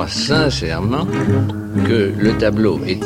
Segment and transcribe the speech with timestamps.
[0.00, 1.06] crois sincèrement
[1.86, 3.02] que le tableau est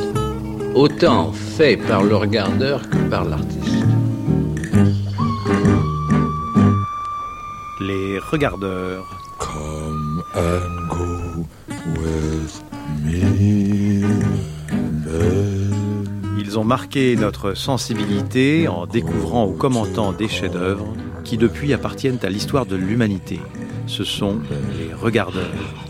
[0.77, 3.85] autant fait par le regardeur que par l'artiste.
[7.81, 9.05] Les regardeurs.
[9.41, 11.45] Come and go
[12.01, 12.63] with
[13.03, 14.07] me.
[16.39, 20.87] Ils ont marqué notre sensibilité en découvrant ou commentant des chefs-d'œuvre
[21.25, 23.41] qui depuis appartiennent à l'histoire de l'humanité.
[23.89, 24.39] Ce sont
[24.79, 25.84] les regardeurs.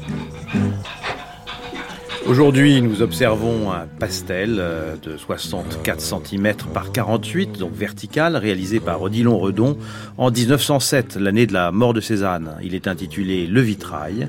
[2.26, 9.02] Aujourd'hui, nous observons un pastel euh, de 64 cm par 48, donc vertical, réalisé par
[9.02, 9.76] Odilon Redon
[10.16, 12.56] en 1907, l'année de la mort de Cézanne.
[12.62, 14.28] Il est intitulé Le vitrail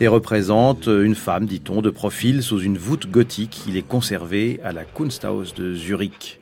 [0.00, 3.64] et représente une femme, dit-on, de profil sous une voûte gothique.
[3.68, 6.40] Il est conservé à la Kunsthaus de Zurich.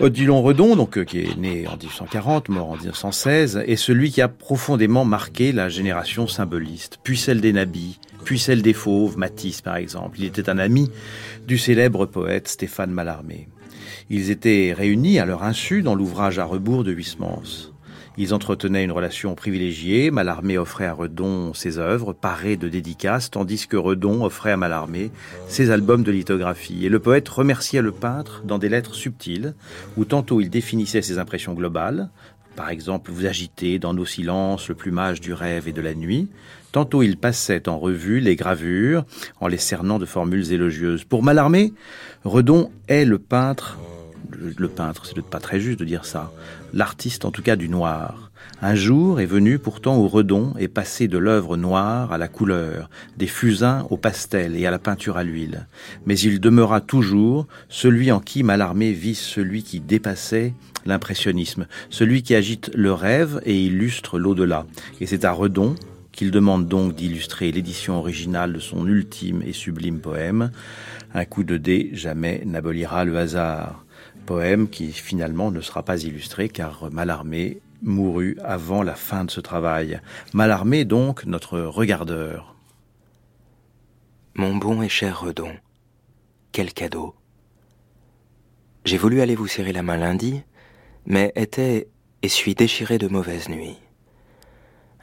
[0.00, 4.22] Odilon Redon, donc, euh, qui est né en 1840, mort en 1916, est celui qui
[4.22, 9.60] a profondément marqué la génération symboliste, puis celle des nabis, puis celle des fauves, Matisse
[9.60, 10.18] par exemple.
[10.18, 10.90] Il était un ami
[11.46, 13.48] du célèbre poète Stéphane Mallarmé.
[14.10, 17.72] Ils étaient réunis à leur insu dans l'ouvrage à rebours de Huysmans.
[18.18, 20.10] Ils entretenaient une relation privilégiée.
[20.10, 25.10] Mallarmé offrait à Redon ses œuvres, parées de dédicaces, tandis que Redon offrait à Mallarmé
[25.48, 26.84] ses albums de lithographie.
[26.84, 29.54] Et le poète remerciait le peintre dans des lettres subtiles,
[29.96, 32.10] où tantôt il définissait ses impressions globales,
[32.56, 36.28] par exemple, vous agitez dans nos silences le plumage du rêve et de la nuit.
[36.72, 39.04] Tantôt il passait en revue les gravures
[39.40, 41.04] en les cernant de formules élogieuses.
[41.04, 41.74] Pour Mallarmé,
[42.24, 43.78] Redon est le peintre,
[44.56, 46.32] le peintre, c'est pas très juste de dire ça,
[46.72, 48.30] l'artiste en tout cas du noir.
[48.62, 52.88] Un jour est venu pourtant où Redon est passé de l'œuvre noire à la couleur,
[53.18, 55.66] des fusains au pastel et à la peinture à l'huile.
[56.06, 60.54] Mais il demeura toujours celui en qui Mallarmé vit celui qui dépassait
[60.86, 64.64] l'impressionnisme, celui qui agite le rêve et illustre l'au-delà.
[65.00, 65.74] Et c'est à Redon
[66.12, 70.52] qu'il demande donc d'illustrer l'édition originale de son ultime et sublime poème.
[71.14, 73.84] Un coup de dé jamais n'abolira le hasard.
[74.26, 79.40] Poème qui finalement ne sera pas illustré car Mallarmé mourut avant la fin de ce
[79.40, 80.00] travail.
[80.32, 82.54] Mallarmé donc notre regardeur.
[84.34, 85.52] Mon bon et cher Redon,
[86.52, 87.14] quel cadeau.
[88.84, 90.42] J'ai voulu aller vous serrer la main lundi,
[91.06, 91.88] mais était
[92.22, 93.81] et suis déchiré de mauvaise nuit.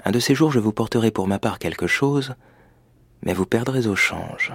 [0.04, 2.36] Un de ces jours je vous porterai pour ma part quelque chose,
[3.22, 4.54] mais vous perdrez au change.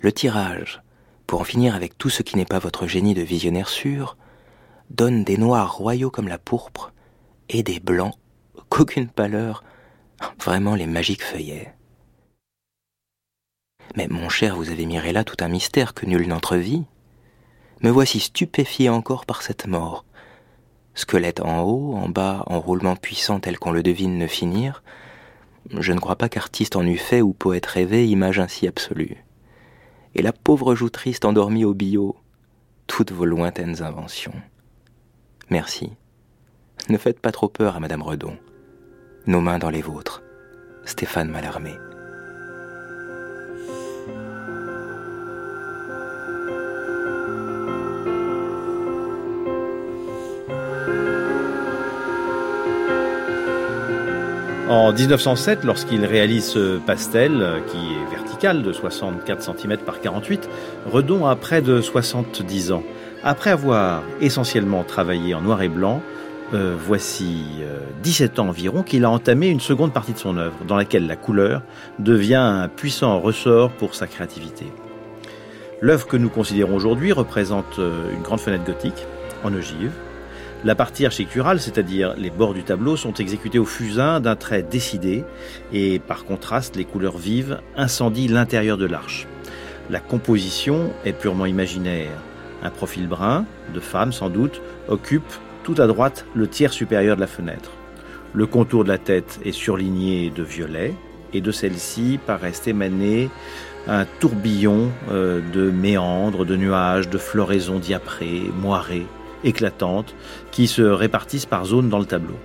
[0.00, 0.82] Le tirage,
[1.26, 4.16] pour en finir avec tout ce qui n'est pas votre génie de visionnaire sûr,
[4.90, 6.92] donne des noirs royaux comme la pourpre
[7.48, 8.14] et des blancs
[8.68, 9.62] qu'aucune pâleur,
[10.42, 11.72] vraiment les magiques feuillets.
[13.94, 16.84] Mais mon cher, vous avez miré là tout un mystère que nul n'entrevit.
[17.82, 20.04] Me voici stupéfié encore par cette mort.
[20.96, 24.82] Squelette en haut, en bas, en roulement puissant tel qu'on le devine ne finir.
[25.78, 29.22] Je ne crois pas qu'artiste en eût fait ou poète rêvé image ainsi absolue.
[30.14, 32.16] Et la pauvre joue triste endormie au bio,
[32.86, 34.34] toutes vos lointaines inventions.
[35.50, 35.92] Merci.
[36.88, 38.36] Ne faites pas trop peur à Madame Redon.
[39.26, 40.22] Nos mains dans les vôtres.
[40.84, 41.72] Stéphane Mallarmé.
[54.68, 60.48] En 1907, lorsqu'il réalise ce pastel, euh, qui est vertical de 64 cm par 48,
[60.90, 62.82] Redon a près de 70 ans.
[63.22, 66.02] Après avoir essentiellement travaillé en noir et blanc,
[66.52, 67.44] euh, voici
[68.02, 71.06] 17 euh, ans environ qu'il a entamé une seconde partie de son œuvre, dans laquelle
[71.06, 71.62] la couleur
[72.00, 74.66] devient un puissant ressort pour sa créativité.
[75.80, 79.06] L'œuvre que nous considérons aujourd'hui représente une grande fenêtre gothique
[79.44, 79.92] en ogive,
[80.66, 85.22] la partie architecturale, c'est-à-dire les bords du tableau, sont exécutés au fusain d'un trait décidé
[85.72, 89.28] et par contraste, les couleurs vives incendient l'intérieur de l'arche.
[89.90, 92.10] La composition est purement imaginaire.
[92.64, 95.32] Un profil brun, de femme sans doute, occupe
[95.62, 97.70] tout à droite le tiers supérieur de la fenêtre.
[98.32, 100.94] Le contour de la tête est surligné de violet
[101.32, 103.30] et de celle-ci paraissent émaner
[103.86, 109.06] un tourbillon euh, de méandres, de nuages, de floraisons diaprées, moirées,
[109.46, 110.14] éclatantes
[110.50, 112.36] qui se répartissent par zone dans le tableau.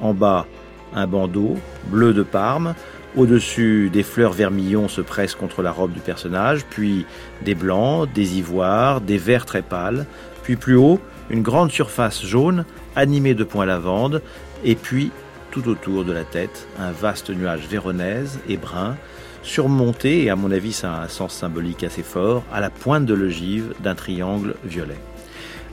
[0.00, 0.46] En bas,
[0.94, 1.56] un bandeau
[1.86, 2.74] bleu de Parme.
[3.16, 7.04] Au-dessus, des fleurs vermillon se pressent contre la robe du personnage, puis
[7.42, 10.06] des blancs, des ivoires, des verts très pâles,
[10.42, 12.64] puis plus haut, une grande surface jaune
[12.96, 14.22] animée de points lavande,
[14.64, 15.10] et puis,
[15.50, 18.96] tout autour de la tête, un vaste nuage véronèse et brun,
[19.42, 23.04] surmonté, et à mon avis ça a un sens symbolique assez fort, à la pointe
[23.04, 24.98] de l'ogive d'un triangle violet.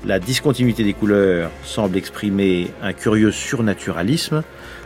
[0.05, 4.43] La discontinuité des couleurs semble exprimer un curieux surnaturalisme,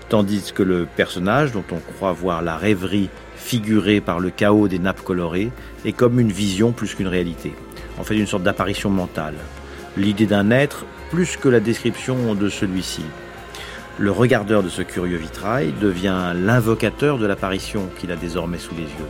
[0.09, 4.79] tandis que le personnage, dont on croit voir la rêverie figurée par le chaos des
[4.79, 5.51] nappes colorées,
[5.85, 7.53] est comme une vision plus qu'une réalité,
[7.99, 9.35] en fait une sorte d'apparition mentale.
[9.97, 13.03] L'idée d'un être plus que la description de celui-ci.
[13.99, 18.81] Le regardeur de ce curieux vitrail devient l'invocateur de l'apparition qu'il a désormais sous les
[18.81, 19.09] yeux,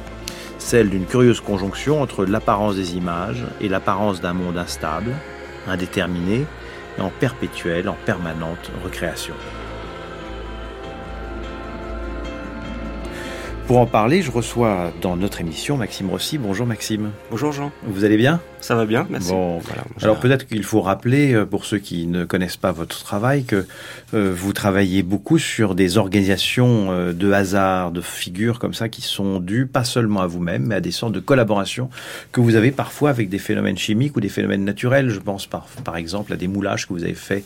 [0.57, 5.13] celle d'une curieuse conjonction entre l'apparence des images et l'apparence d'un monde instable,
[5.68, 6.45] indéterminé
[6.98, 9.36] et en perpétuelle, en permanente recréation.
[13.68, 16.38] Pour en parler, je reçois dans notre émission Maxime Rossi.
[16.38, 17.12] Bonjour Maxime.
[17.31, 17.71] Bonjour Jean.
[17.83, 18.42] Vous allez bien?
[18.60, 19.31] Ça va bien, merci.
[19.31, 19.83] Bon, voilà.
[20.01, 23.65] Alors peut-être qu'il faut rappeler, euh, pour ceux qui ne connaissent pas votre travail, que
[24.13, 29.01] euh, vous travaillez beaucoup sur des organisations euh, de hasard, de figures comme ça, qui
[29.01, 31.89] sont dues pas seulement à vous-même, mais à des sortes de collaborations
[32.31, 35.09] que vous avez parfois avec des phénomènes chimiques ou des phénomènes naturels.
[35.09, 37.44] Je pense par, par exemple à des moulages que vous avez faits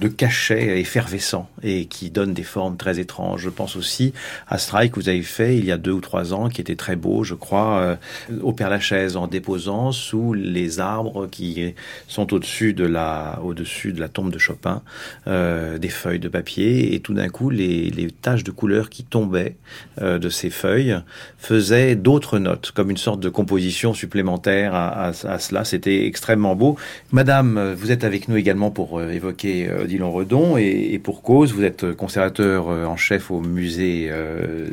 [0.00, 3.42] de cachets effervescents et qui donnent des formes très étranges.
[3.42, 4.12] Je pense aussi
[4.48, 6.60] à ce travail que vous avez fait il y a deux ou trois ans, qui
[6.60, 7.96] était très beau, je crois, euh,
[8.42, 11.74] au Père-Lachaise, en déposant sous les arbres qui
[12.08, 14.82] sont au-dessus de la, au-dessus de la tombe de Chopin,
[15.26, 19.04] euh, des feuilles de papier, et tout d'un coup, les, les taches de couleur qui
[19.04, 19.56] tombaient
[20.00, 20.96] euh, de ces feuilles
[21.38, 25.64] faisaient d'autres notes, comme une sorte de composition supplémentaire à, à, cela.
[25.64, 26.76] C'était extrêmement beau.
[27.12, 31.64] Madame, vous êtes avec nous également pour évoquer Odilon Redon, et, et, pour cause, vous
[31.64, 34.10] êtes conservateur en chef au musée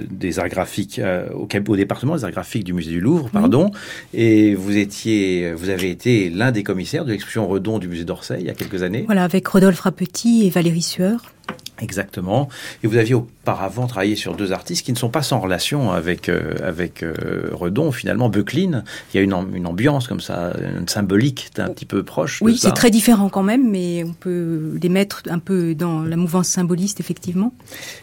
[0.09, 3.71] des arts graphiques euh, au, au, département des arts graphiques du musée du Louvre, pardon,
[4.13, 8.37] et vous étiez, vous avez été l'un des commissaires de l'exposition Redon du musée d'Orsay
[8.39, 9.03] il y a quelques années.
[9.05, 11.33] Voilà, avec Rodolphe Rapetit et Valérie Sueur.
[11.83, 12.49] Exactement.
[12.83, 16.29] Et vous aviez auparavant travaillé sur deux artistes qui ne sont pas sans relation avec
[16.29, 17.91] euh, avec euh, Redon.
[17.91, 22.03] Finalement, Beucline, il y a une, une ambiance comme ça, une symbolique un petit peu
[22.03, 22.41] proche.
[22.41, 26.15] Oui, c'est très différent quand même, mais on peut les mettre un peu dans la
[26.15, 27.53] mouvance symboliste, effectivement.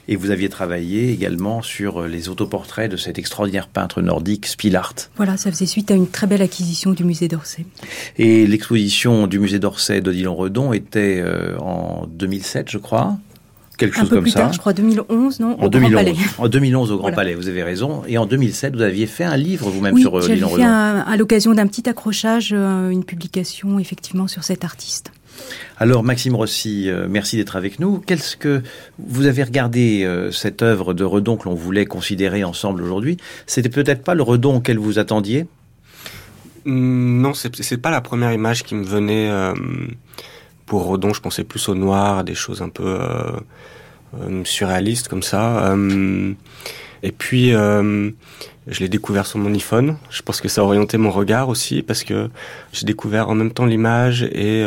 [0.08, 4.94] Et vous aviez travaillé également sur les autoportraits de cet extraordinaire peintre nordique, Spilart.
[5.16, 7.64] Voilà, ça faisait suite à une très belle acquisition du musée d'Orsay.
[8.18, 13.16] Et l'exposition du musée d'Orsay d'Odilon Redon était euh, en 2007, je crois
[13.80, 14.40] quelque chose un peu comme plus ça.
[14.40, 15.92] Tard, je crois 2011, non En au 2011.
[15.92, 16.16] Grand Palais.
[16.38, 17.16] En 2011 au Grand voilà.
[17.16, 18.02] Palais, vous avez raison.
[18.06, 20.62] Et en 2007, vous aviez fait un livre vous-même oui, sur euh, Lilian Redon.
[20.62, 25.12] fait un, à l'occasion d'un petit accrochage, euh, une publication effectivement sur cet artiste.
[25.78, 27.98] Alors Maxime Rossi, euh, merci d'être avec nous.
[27.98, 28.62] Qu'est-ce que
[28.98, 33.16] vous avez regardé euh, cette œuvre de Redon que l'on voulait considérer ensemble aujourd'hui?
[33.46, 35.46] C'était peut-être pas le Redon auquel vous attendiez?
[36.66, 39.30] Non, c'est pas la première image qui me venait.
[39.30, 39.54] Euh,
[40.70, 43.32] pour Redon, je pensais plus au noir, à des choses un peu euh,
[44.20, 45.66] euh, surréalistes comme ça.
[45.66, 46.32] Euh,
[47.02, 49.96] et puis, je l'ai découvert sur mon iPhone.
[50.10, 52.30] Je pense que ça a orienté mon regard aussi, parce que
[52.72, 54.64] j'ai découvert en même temps l'image et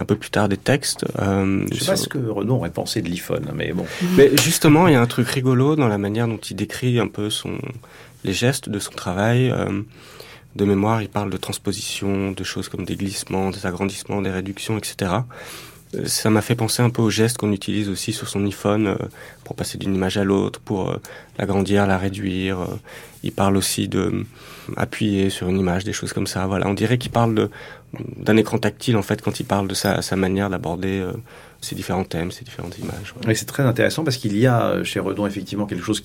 [0.00, 1.04] un peu plus tard des textes.
[1.20, 1.92] Euh, je sais sur...
[1.92, 3.84] pas ce que Redon aurait pensé de l'iPhone, mais bon.
[4.16, 7.08] Mais justement, il y a un truc rigolo dans la manière dont il décrit un
[7.08, 7.58] peu son,
[8.24, 9.50] les gestes de son travail.
[9.50, 9.82] Euh,
[10.56, 14.78] de mémoire, il parle de transposition, de choses comme des glissements, des agrandissements, des réductions,
[14.78, 15.12] etc.
[16.06, 18.96] Ça m'a fait penser un peu aux gestes qu'on utilise aussi sur son iPhone euh,
[19.42, 21.00] pour passer d'une image à l'autre, pour euh,
[21.36, 22.60] l'agrandir, la réduire.
[22.60, 22.78] Euh.
[23.24, 24.24] Il parle aussi de
[24.76, 26.46] appuyer sur une image, des choses comme ça.
[26.46, 27.50] Voilà, on dirait qu'il parle
[28.16, 31.12] d'un écran tactile en fait quand il parle de sa, sa manière d'aborder euh,
[31.60, 33.14] ces différents thèmes, ces différentes images.
[33.26, 33.34] Ouais.
[33.34, 36.02] C'est très intéressant parce qu'il y a chez Redon effectivement quelque chose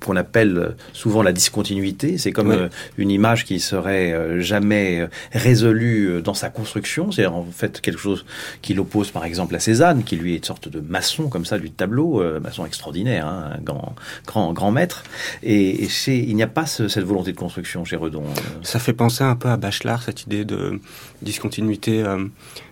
[0.00, 2.18] qu'on appelle souvent la discontinuité.
[2.18, 2.68] C'est comme ouais.
[2.98, 7.12] une image qui serait jamais résolue dans sa construction.
[7.12, 8.24] C'est en fait quelque chose
[8.62, 11.58] qui l'oppose par exemple à Cézanne, qui lui est une sorte de maçon comme ça
[11.58, 13.94] du tableau, euh, maçon extraordinaire, hein, un grand,
[14.26, 15.04] grand, grand maître.
[15.42, 18.24] Et, et chez, il n'y a pas ce, cette volonté de construction chez Redon.
[18.62, 20.80] Ça fait penser un peu à Bachelard, cette idée de
[21.22, 22.02] discontinuité.
[22.02, 22.26] Euh,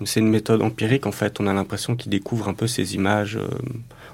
[0.05, 1.41] c'est une méthode empirique en fait.
[1.41, 3.49] On a l'impression qu'il découvre un peu ces images euh,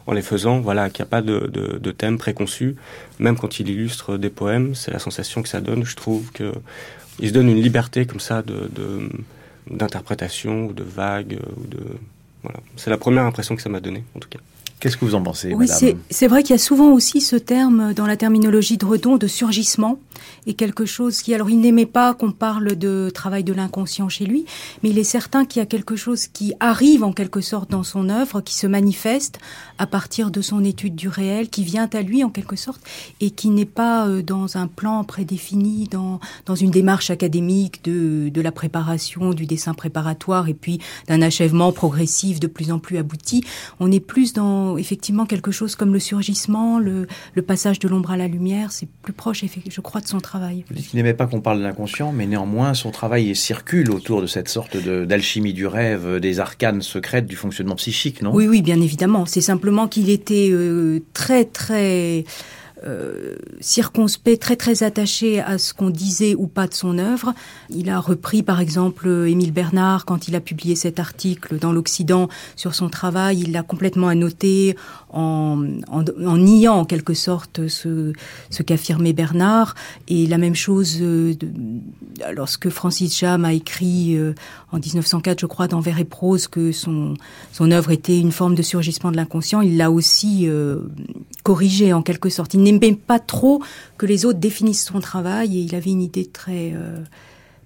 [0.06, 0.60] en les faisant.
[0.60, 2.76] Voilà, qu'il n'y a pas de, thème préconçu.
[3.18, 5.84] Même quand il illustre des poèmes, c'est la sensation que ça donne.
[5.84, 6.52] Je trouve que
[7.20, 8.68] il se donne une liberté comme ça de,
[9.70, 11.84] d'interprétation ou de vague ou de
[12.42, 12.58] voilà.
[12.76, 14.40] C'est la première impression que ça m'a donné en tout cas.
[14.84, 15.66] Qu'est-ce que vous en pensez, oui,
[16.10, 19.26] c'est vrai qu'il y a souvent aussi ce terme dans la terminologie de Redon de
[19.26, 19.98] surgissement
[20.46, 24.26] et quelque chose qui, alors il n'aimait pas qu'on parle de travail de l'inconscient chez
[24.26, 24.44] lui,
[24.82, 27.82] mais il est certain qu'il y a quelque chose qui arrive en quelque sorte dans
[27.82, 29.38] son œuvre, qui se manifeste
[29.78, 32.82] à partir de son étude du réel, qui vient à lui en quelque sorte
[33.22, 38.40] et qui n'est pas dans un plan prédéfini, dans, dans une démarche académique de, de
[38.42, 43.44] la préparation, du dessin préparatoire et puis d'un achèvement progressif de plus en plus abouti.
[43.80, 48.10] On est plus dans effectivement quelque chose comme le surgissement, le, le passage de l'ombre
[48.10, 50.64] à la lumière, c'est plus proche, je crois, de son travail.
[50.68, 54.20] Vous dites qu'il n'aimait pas qu'on parle de l'inconscient, mais néanmoins, son travail circule autour
[54.22, 58.32] de cette sorte d'alchimie du rêve, des arcanes secrètes du fonctionnement psychique, non?
[58.34, 59.26] Oui, oui, bien évidemment.
[59.26, 62.24] C'est simplement qu'il était euh, très, très
[62.86, 67.34] euh, circonspect, très très attaché à ce qu'on disait ou pas de son œuvre.
[67.70, 72.28] Il a repris par exemple Émile Bernard quand il a publié cet article dans l'Occident
[72.56, 74.76] sur son travail, il l'a complètement annoté
[75.10, 75.56] en,
[76.36, 78.12] niant en quelque sorte ce,
[78.66, 79.74] qu'affirmait Bernard.
[80.08, 81.34] Et la même chose euh,
[82.34, 84.34] lorsque Francis Jam a écrit euh,
[84.74, 87.14] en 1904, je crois, dans Vers et prose que son,
[87.52, 90.80] son œuvre était une forme de surgissement de l'inconscient, il l'a aussi euh,
[91.44, 92.54] corrigé en quelque sorte.
[92.54, 93.62] Il n'aimait pas trop
[93.98, 96.98] que les autres définissent son travail et il avait une idée très euh,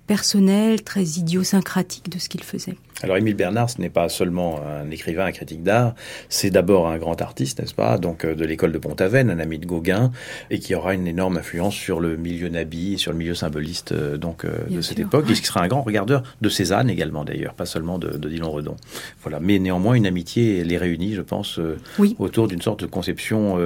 [0.09, 2.75] personnelle, très idiosyncratique de ce qu'il faisait.
[3.03, 5.95] Alors Émile Bernard, ce n'est pas seulement un écrivain, un critique d'art,
[6.29, 9.61] c'est d'abord un grand artiste, n'est-ce pas Donc euh, de l'école de Pont-Aven, un ami
[9.61, 10.11] de Gauguin,
[10.51, 14.17] et qui aura une énorme influence sur le milieu nabi, sur le milieu symboliste euh,
[14.17, 17.25] donc euh, de cette sûr, époque, et qui sera un grand regardeur de Cézanne également
[17.25, 18.77] d'ailleurs, pas seulement de, de Dillon Redon.
[19.23, 21.61] Voilà, mais néanmoins une amitié les réunit, je pense,
[21.99, 22.17] oui.
[22.19, 23.59] autour d'une sorte de conception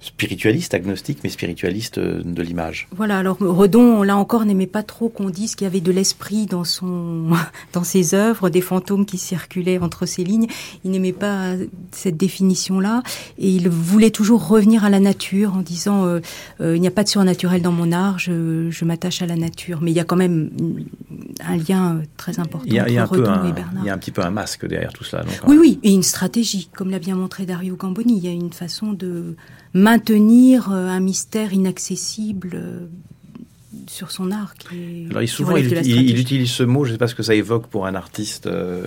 [0.00, 2.88] spiritualiste, agnostique, mais spiritualiste euh, de l'image.
[2.96, 3.18] Voilà.
[3.18, 6.64] Alors Redon, là encore, n'aimait pas trop qu'on dise qu'il y avait de l'esprit dans
[6.64, 7.28] son,
[7.74, 10.46] dans ses œuvres, des fantômes qui circulaient entre ses lignes.
[10.84, 11.54] Il n'aimait pas
[11.92, 13.02] cette définition-là,
[13.38, 16.20] et il voulait toujours revenir à la nature en disant euh,
[16.60, 19.36] euh, il n'y a pas de surnaturel dans mon art, je, je m'attache à la
[19.36, 19.80] nature.
[19.82, 20.50] Mais il y a quand même
[21.46, 23.48] un lien très important il y a, entre il y a un Redon peu un,
[23.48, 23.84] et Bernard.
[23.84, 25.24] Il y a un petit peu un masque derrière tout cela.
[25.24, 28.16] Donc, oui, oui, et une stratégie, comme l'a bien montré Dario Gamboni.
[28.16, 29.36] Il y a une façon de
[29.74, 32.86] maintenir euh, un mystère inaccessible euh,
[33.90, 34.54] sur son art.
[34.54, 37.08] Qui est, Alors, il, souvent, il, il, il, utilise ce mot, je ne sais pas
[37.08, 38.46] ce que ça évoque pour un artiste.
[38.46, 38.84] Euh,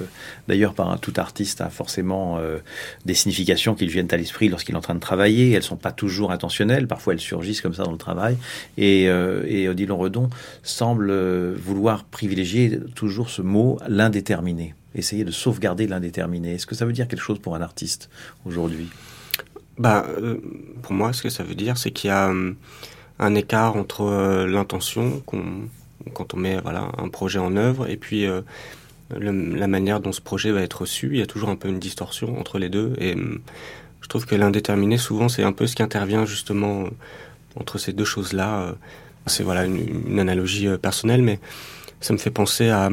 [0.47, 2.59] D'ailleurs, tout artiste a forcément euh,
[3.05, 5.51] des significations qui lui viennent à l'esprit lorsqu'il est en train de travailler.
[5.51, 8.37] Elles ne sont pas toujours intentionnelles, parfois elles surgissent comme ça dans le travail.
[8.77, 10.29] Et, euh, et Odilon Redon
[10.63, 11.13] semble
[11.55, 14.75] vouloir privilégier toujours ce mot, l'indéterminé.
[14.95, 16.53] Essayer de sauvegarder l'indéterminé.
[16.53, 18.09] Est-ce que ça veut dire quelque chose pour un artiste
[18.45, 18.89] aujourd'hui?
[19.77, 20.37] Bah, euh,
[20.81, 22.53] pour moi, ce que ça veut dire, c'est qu'il y a euh,
[23.19, 25.43] un écart entre euh, l'intention qu'on
[26.13, 30.19] quand on met voilà un projet en œuvre et puis le, la manière dont ce
[30.19, 31.11] projet va être reçu.
[31.13, 33.15] Il y a toujours un peu une distorsion entre les deux et
[34.01, 36.89] je trouve que l'indéterminé souvent c'est un peu ce qui intervient justement
[37.55, 38.75] entre ces deux choses-là.
[39.27, 41.39] C'est voilà une, une, analogie personnelle, mais
[42.01, 42.89] ça me fait penser à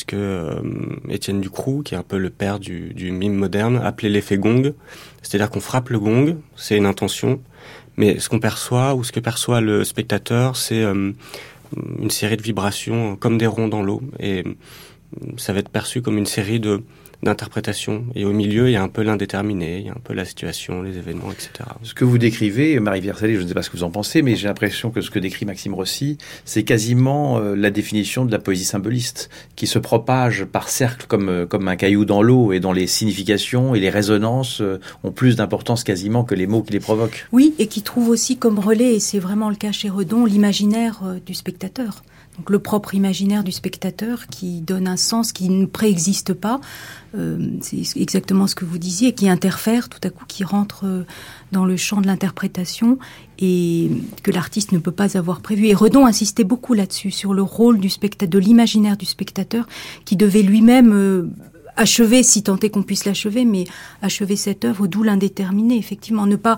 [0.00, 0.62] ce que euh,
[1.10, 4.72] Étienne Ducroux, qui est un peu le père du, du mime moderne, appelait l'effet gong.
[5.22, 7.40] C'est-à-dire qu'on frappe le gong, c'est une intention,
[7.96, 11.12] mais ce qu'on perçoit ou ce que perçoit le spectateur, c'est euh,
[11.98, 14.00] une série de vibrations comme des ronds dans l'eau.
[14.18, 14.42] Et
[15.36, 16.82] ça va être perçu comme une série de
[17.22, 18.06] d'interprétation.
[18.14, 20.24] Et au milieu, il y a un peu l'indéterminé, il y a un peu la
[20.24, 21.50] situation, les événements, etc.
[21.82, 24.22] Ce que vous décrivez, Marie Versailles, je ne sais pas ce que vous en pensez,
[24.22, 28.32] mais j'ai l'impression que ce que décrit Maxime Rossi, c'est quasiment euh, la définition de
[28.32, 32.52] la poésie symboliste, qui se propage par cercle comme, euh, comme un caillou dans l'eau,
[32.52, 36.62] et dont les significations et les résonances euh, ont plus d'importance quasiment que les mots
[36.62, 37.26] qui les provoquent.
[37.32, 41.02] Oui, et qui trouve aussi comme relais, et c'est vraiment le cas chez Redon, l'imaginaire
[41.26, 42.02] du spectateur.
[42.40, 46.58] Donc le propre imaginaire du spectateur qui donne un sens qui ne préexiste pas,
[47.14, 51.04] euh, c'est exactement ce que vous disiez, qui interfère tout à coup, qui rentre euh,
[51.52, 52.98] dans le champ de l'interprétation
[53.40, 53.90] et
[54.22, 55.66] que l'artiste ne peut pas avoir prévu.
[55.66, 59.66] Et Redon insistait beaucoup là-dessus, sur le rôle du spectateur, de l'imaginaire du spectateur,
[60.06, 61.28] qui devait lui-même euh,
[61.76, 63.64] achever, si tant est qu'on puisse l'achever, mais
[64.02, 66.26] achever cette œuvre, d'où l'indéterminé, effectivement.
[66.26, 66.56] Ne pas.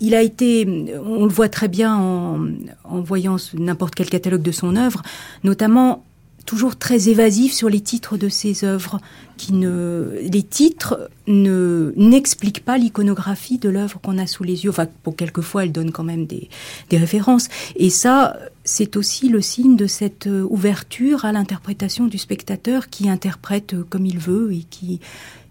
[0.00, 0.66] Il a été,
[1.04, 2.40] on le voit très bien en,
[2.84, 5.02] en voyant n'importe quel catalogue de son œuvre,
[5.44, 6.04] notamment
[6.48, 9.02] toujours très évasif sur les titres de ses œuvres,
[9.36, 14.70] qui ne, les titres ne n'expliquent pas l'iconographie de l'œuvre qu'on a sous les yeux.
[14.70, 16.48] Enfin, pour quelquefois, elle donne quand même des,
[16.88, 17.48] des références.
[17.76, 23.76] Et ça, c'est aussi le signe de cette ouverture à l'interprétation du spectateur qui interprète
[23.90, 25.00] comme il veut et qui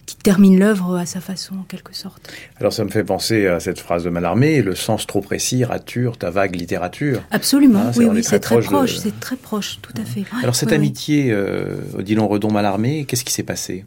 [0.07, 2.31] qui termine l'œuvre à sa façon, en quelque sorte.
[2.59, 6.17] Alors ça me fait penser à cette phrase de Mallarmé, le sens trop précis rature
[6.17, 7.21] ta vague littérature.
[7.29, 8.99] Absolument, oui, oui, c'est très proche, de...
[8.99, 10.23] c'est très proche, tout à fait.
[10.41, 13.83] Alors cette amitié, euh, Odilon Redon-Mallarmé, qu'est-ce qui s'est passé?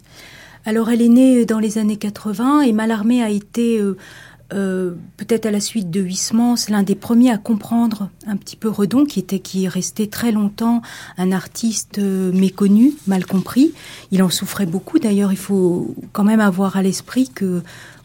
[0.66, 3.80] Alors elle est née dans les années 80 et Mallarmé a été...
[3.80, 3.96] Euh,
[4.52, 8.68] euh, peut-être à la suite de Huysmans, l'un des premiers à comprendre un petit peu
[8.68, 10.82] Redon, qui était qui est resté très longtemps
[11.18, 13.72] un artiste euh, méconnu, mal compris.
[14.10, 14.98] Il en souffrait beaucoup.
[14.98, 17.62] D'ailleurs, il faut quand même avoir à l'esprit que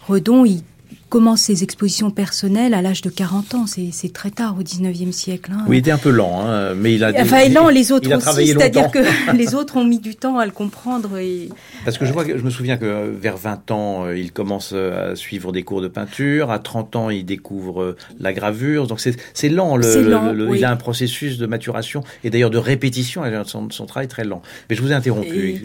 [0.07, 0.61] Redon, il
[1.09, 3.65] commence ses expositions personnelles à l'âge de 40 ans.
[3.67, 5.51] C'est très tard au 19e siècle.
[5.53, 5.63] Hein.
[5.67, 7.11] Oui, il était un peu lent, hein, mais il a...
[7.21, 8.99] Enfin, lent, les autres aussi, c'est-à-dire que
[9.35, 11.17] les autres ont mis du temps à le comprendre.
[11.17, 11.49] Et...
[11.83, 15.51] Parce que je, vois, je me souviens que vers 20 ans, il commence à suivre
[15.51, 16.51] des cours de peinture.
[16.51, 18.87] À 30 ans, il découvre la gravure.
[18.87, 19.77] Donc c'est lent.
[19.77, 20.59] Le, lent le, oui.
[20.59, 23.23] Il a un processus de maturation et d'ailleurs de répétition.
[23.45, 24.41] Son, son travail très lent.
[24.69, 25.49] Mais je vous ai interrompu.
[25.49, 25.61] Et...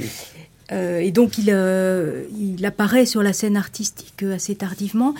[0.73, 5.15] Euh, et donc il, euh, il, apparaît sur la scène artistique assez tardivement.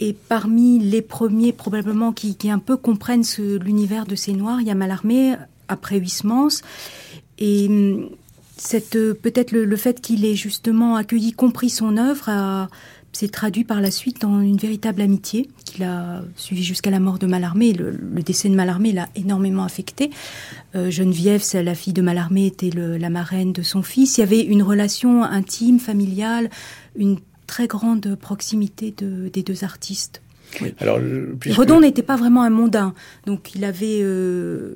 [0.00, 4.70] Et parmi les premiers, probablement, qui, un peu comprennent l'univers de ces Noirs, il y
[4.70, 5.36] a Mallarmé,
[5.68, 6.62] après Huysmans.
[7.38, 8.10] Et hum,
[9.22, 12.68] peut-être le, le, fait qu'il ait justement accueilli, compris son œuvre, a,
[13.16, 17.18] s'est traduit par la suite en une véritable amitié qu'il a suivi jusqu'à la mort
[17.18, 17.72] de Mallarmé.
[17.72, 20.10] Le, le décès de Mallarmé l'a énormément affecté.
[20.74, 24.18] Euh, Geneviève, la fille de Mallarmé, était le, la marraine de son fils.
[24.18, 26.50] Il y avait une relation intime, familiale,
[26.94, 30.20] une très grande proximité de, des deux artistes.
[30.60, 30.74] Oui.
[30.78, 31.00] Alors,
[31.40, 31.58] puisque...
[31.58, 32.94] Redon n'était pas vraiment un mondain,
[33.26, 34.74] donc il avait, euh,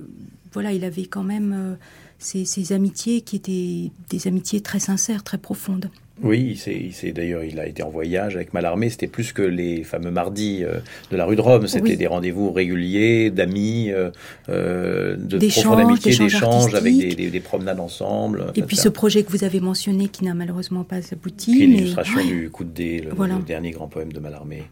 [0.53, 1.75] voilà, il avait quand même euh,
[2.19, 5.91] ces, ces amitiés qui étaient des amitiés très sincères, très profondes.
[6.23, 8.91] Oui, c'est d'ailleurs, il a été en voyage avec Mallarmé.
[8.91, 10.79] C'était plus que les fameux mardis euh,
[11.11, 11.67] de la rue de Rome.
[11.67, 11.97] C'était oui.
[11.97, 14.11] des rendez-vous réguliers, d'amis, euh,
[14.49, 18.47] euh de profonde amitié, d'échanges avec des, des, des, promenades ensemble.
[18.55, 21.57] Et puis ce projet que vous avez mentionné, qui n'a malheureusement pas abouti.
[21.57, 23.37] Qui est l'illustration du coup de dé, le, voilà.
[23.37, 24.65] le, dernier grand poème de Mallarmé.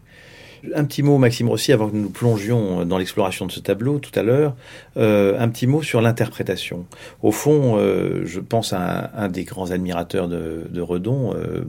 [0.74, 4.16] Un petit mot, Maxime Rossi, avant que nous plongions dans l'exploration de ce tableau tout
[4.18, 4.54] à l'heure,
[4.96, 6.86] euh, un petit mot sur l'interprétation.
[7.22, 11.64] Au fond, euh, je pense à un, des grands admirateurs de, Redon, euh,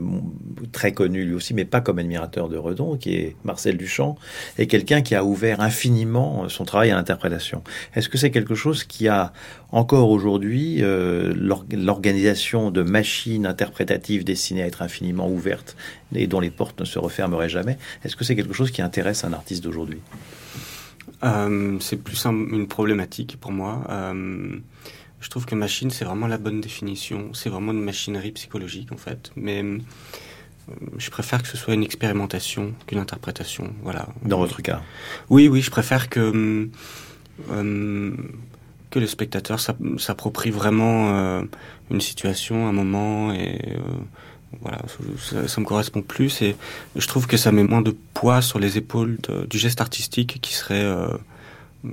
[0.72, 4.16] très connu lui aussi, mais pas comme admirateur de Redon, qui est Marcel Duchamp,
[4.58, 7.62] et quelqu'un qui a ouvert infiniment son travail à l'interprétation.
[7.94, 9.32] Est-ce que c'est quelque chose qui a
[9.72, 15.76] encore aujourd'hui l'organisation de machines interprétatives destinées à être infiniment ouvertes
[16.14, 19.24] et dont les portes ne se refermeraient jamais Est-ce que c'est quelque chose qui intéresse
[19.24, 20.00] un artiste d'aujourd'hui
[21.24, 23.82] euh, C'est plus un, une problématique pour moi.
[23.88, 24.58] Euh,
[25.20, 27.32] je trouve que machine, c'est vraiment la bonne définition.
[27.34, 29.30] C'est vraiment une machinerie psychologique, en fait.
[29.36, 29.78] Mais euh,
[30.98, 33.74] je préfère que ce soit une expérimentation qu'une interprétation.
[33.82, 34.08] Voilà.
[34.24, 34.82] Dans votre cas
[35.28, 36.68] Oui, oui, je préfère que
[38.90, 41.42] que le spectateur s'approprie vraiment
[41.90, 43.78] une situation, un moment, et
[44.60, 44.78] voilà,
[45.46, 46.42] ça, me correspond plus.
[46.42, 46.56] Et
[46.96, 50.54] je trouve que ça met moins de poids sur les épaules du geste artistique qui
[50.54, 51.08] serait euh,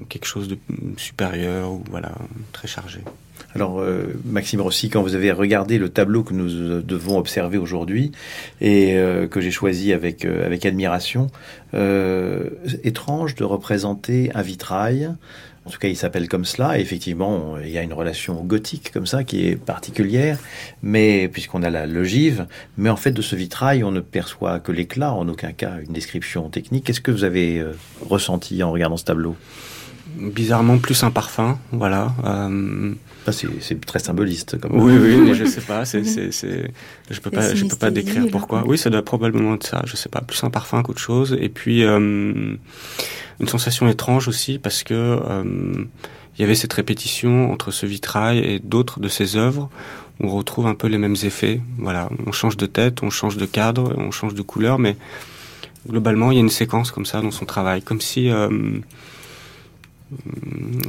[0.10, 0.58] quelque chose de
[0.98, 2.12] supérieur ou voilà
[2.52, 3.02] très chargé.
[3.56, 8.12] Alors, euh, Maxime Rossi, quand vous avez regardé le tableau que nous devons observer aujourd'hui
[8.62, 11.28] et euh, que j'ai choisi avec, euh, avec admiration,
[12.84, 15.10] étrange de représenter un vitrail
[15.68, 16.80] en tout cas, il s'appelle comme cela.
[16.80, 20.40] Effectivement, il y a une relation gothique comme ça qui est particulière,
[20.82, 22.46] mais puisqu'on a la l'ogive,
[22.78, 25.92] mais en fait de ce vitrail, on ne perçoit que l'éclat, en aucun cas une
[25.92, 26.86] description technique.
[26.86, 27.74] Qu'est-ce que vous avez euh,
[28.10, 29.36] ressenti en regardant ce tableau?
[30.16, 32.14] Bizarrement plus un parfum, voilà.
[32.24, 32.94] Euh...
[33.32, 34.60] C'est très symboliste.
[34.60, 35.86] Comme oui, oui, mais je sais pas.
[35.86, 38.64] C'est, je peux pas, je peux pas décrire pourquoi.
[38.66, 39.82] Oui, ça doit probablement être ça.
[39.86, 41.38] Je sais pas, plus un parfum qu'autre chose.
[41.40, 42.56] Et puis euh,
[43.40, 45.44] une sensation étrange aussi parce que euh,
[46.38, 49.70] il y avait cette répétition entre ce vitrail et d'autres de ses œuvres.
[50.20, 51.62] On retrouve un peu les mêmes effets.
[51.78, 54.98] Voilà, on change de tête, on change de cadre, on change de couleur, mais
[55.88, 58.50] globalement, il y a une séquence comme ça dans son travail, comme si euh,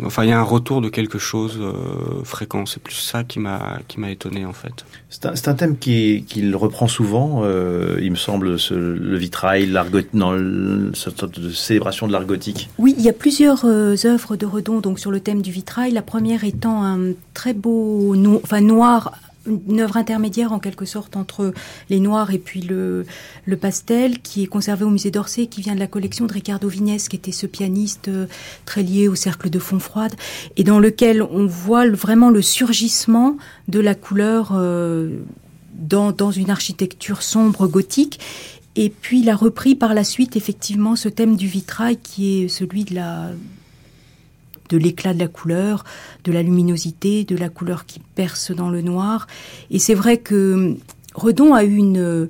[0.04, 2.66] enfin il y a un retour de quelque chose euh, fréquent.
[2.66, 4.85] C'est plus ça qui m'a qui m'a étonné en fait.
[5.11, 9.66] C'est un, un, thème qu'il qui reprend souvent euh, il me semble ce, le vitrail
[9.66, 13.64] l'argot dans le, cette sorte de célébration de l'art gothique oui il y a plusieurs
[13.64, 15.92] euh, œuvres de Redon donc sur le thème du vitrail.
[15.92, 19.12] La première étant un très beau no enfin noir
[19.49, 21.53] une œuvre intermédiaire en quelque sorte entre
[21.91, 23.05] les noirs et puis le,
[23.45, 26.69] le pastel qui est conservé au musée d'Orsay qui vient de la collection de Ricardo
[26.69, 28.27] Vignes qui était ce pianiste euh,
[28.65, 30.15] très lié au cercle de Fontfroide
[30.57, 33.37] et dans lequel on voit vraiment le surgissement
[33.69, 35.19] de la couleur euh,
[35.75, 38.21] dans, dans une architecture sombre gothique
[38.77, 42.49] et puis il a repris par la suite effectivement ce thème du vitrail qui est
[42.49, 43.31] celui de la
[44.68, 45.85] de l'éclat de la couleur,
[46.24, 49.26] de la luminosité, de la couleur qui perce dans le noir.
[49.70, 50.76] Et c'est vrai que
[51.14, 52.28] Redon a eu une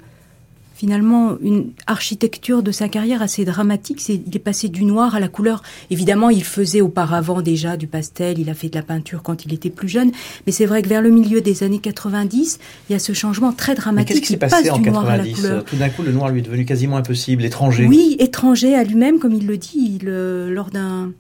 [0.78, 4.00] finalement une architecture de sa carrière assez dramatique.
[4.00, 5.60] C'est, il est passé du noir à la couleur.
[5.90, 9.52] Évidemment, il faisait auparavant déjà du pastel, il a fait de la peinture quand il
[9.52, 10.12] était plus jeune,
[10.46, 13.52] mais c'est vrai que vers le milieu des années 90, il y a ce changement
[13.52, 14.08] très dramatique.
[14.08, 16.64] Mais qu'est-ce qui s'est passé en 90 Tout d'un coup, le noir lui est devenu
[16.64, 17.84] quasiment impossible, étranger.
[17.84, 21.10] Oui, étranger à lui-même, comme il le dit, il, euh, lors d'un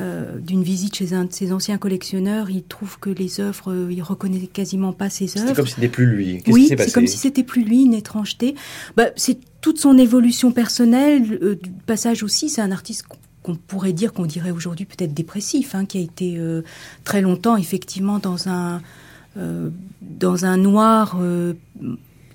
[0.00, 3.92] euh, d'une visite chez un de ses anciens collectionneurs, il trouve que les œuvres, euh,
[3.92, 5.48] il reconnaît quasiment pas ses œuvres.
[5.48, 6.42] C'est comme si c'était plus lui.
[6.46, 8.54] Oui, c'est comme si c'était plus lui, une étrangeté.
[8.96, 12.48] Bah, c'est toute son évolution personnelle, euh, du passage aussi.
[12.48, 13.06] C'est un artiste
[13.42, 16.62] qu'on pourrait dire, qu'on dirait aujourd'hui peut-être dépressif, hein, qui a été euh,
[17.04, 18.80] très longtemps effectivement dans un
[20.00, 21.16] dans un noir.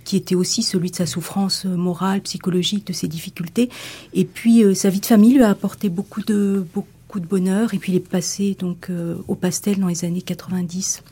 [0.03, 3.69] Qui était aussi celui de sa souffrance morale, psychologique, de ses difficultés.
[4.13, 6.87] Et puis, euh, sa vie de famille lui a apporté beaucoup de, beaucoup
[7.19, 11.03] de bonheur et puis il est passé donc euh, au pastel dans les années 90.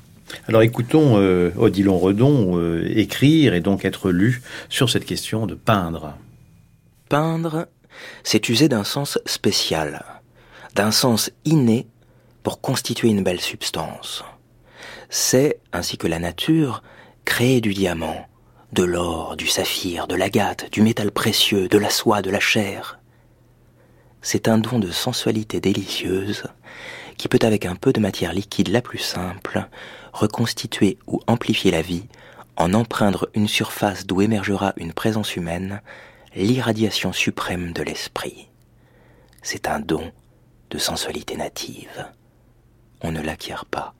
[0.47, 5.55] Alors écoutons euh, Odilon Redon euh, écrire et donc être lu sur cette question de
[5.55, 6.15] peindre.
[7.09, 7.67] Peindre,
[8.23, 10.05] c'est user d'un sens spécial,
[10.75, 11.87] d'un sens inné
[12.43, 14.23] pour constituer une belle substance.
[15.09, 16.83] C'est, ainsi que la nature,
[17.25, 18.25] créer du diamant,
[18.71, 23.00] de l'or, du saphir, de l'agate, du métal précieux, de la soie, de la chair.
[24.21, 26.43] C'est un don de sensualité délicieuse
[27.17, 29.67] qui peut avec un peu de matière liquide la plus simple
[30.13, 32.05] reconstituer ou amplifier la vie
[32.57, 35.81] en empreindre une surface d'où émergera une présence humaine,
[36.35, 38.49] l'irradiation suprême de l'esprit.
[39.41, 40.11] C'est un don
[40.69, 42.07] de sensualité native.
[43.01, 43.95] On ne l'acquiert pas.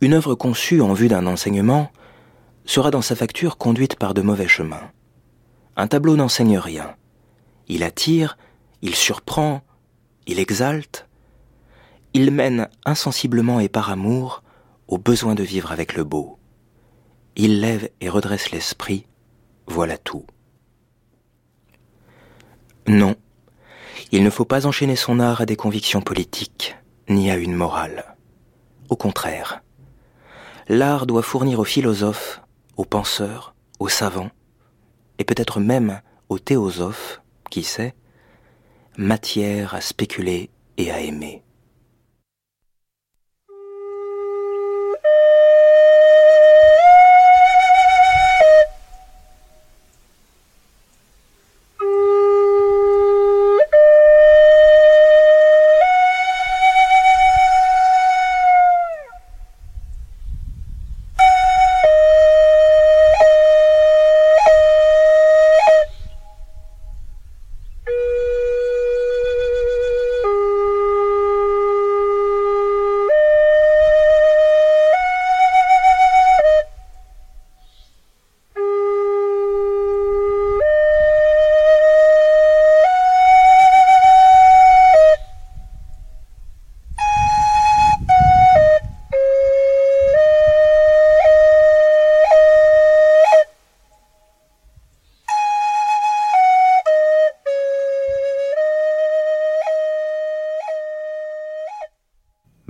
[0.00, 1.90] Une œuvre conçue en vue d'un enseignement
[2.64, 4.90] sera dans sa facture conduite par de mauvais chemins.
[5.76, 6.94] Un tableau n'enseigne rien.
[7.68, 8.36] Il attire,
[8.82, 9.62] il surprend,
[10.26, 11.08] il exalte,
[12.12, 14.42] il mène insensiblement et par amour
[14.86, 16.38] au besoin de vivre avec le beau.
[17.36, 19.06] Il lève et redresse l'esprit,
[19.66, 20.24] voilà tout.
[22.86, 23.16] Non,
[24.12, 26.76] il ne faut pas enchaîner son art à des convictions politiques,
[27.08, 28.16] ni à une morale.
[28.90, 29.62] Au contraire,
[30.68, 32.42] l'art doit fournir aux philosophes,
[32.76, 34.30] aux penseurs, aux savants,
[35.18, 37.94] et peut-être même aux théosophes, qui sait,
[38.96, 41.43] matière à spéculer et à aimer.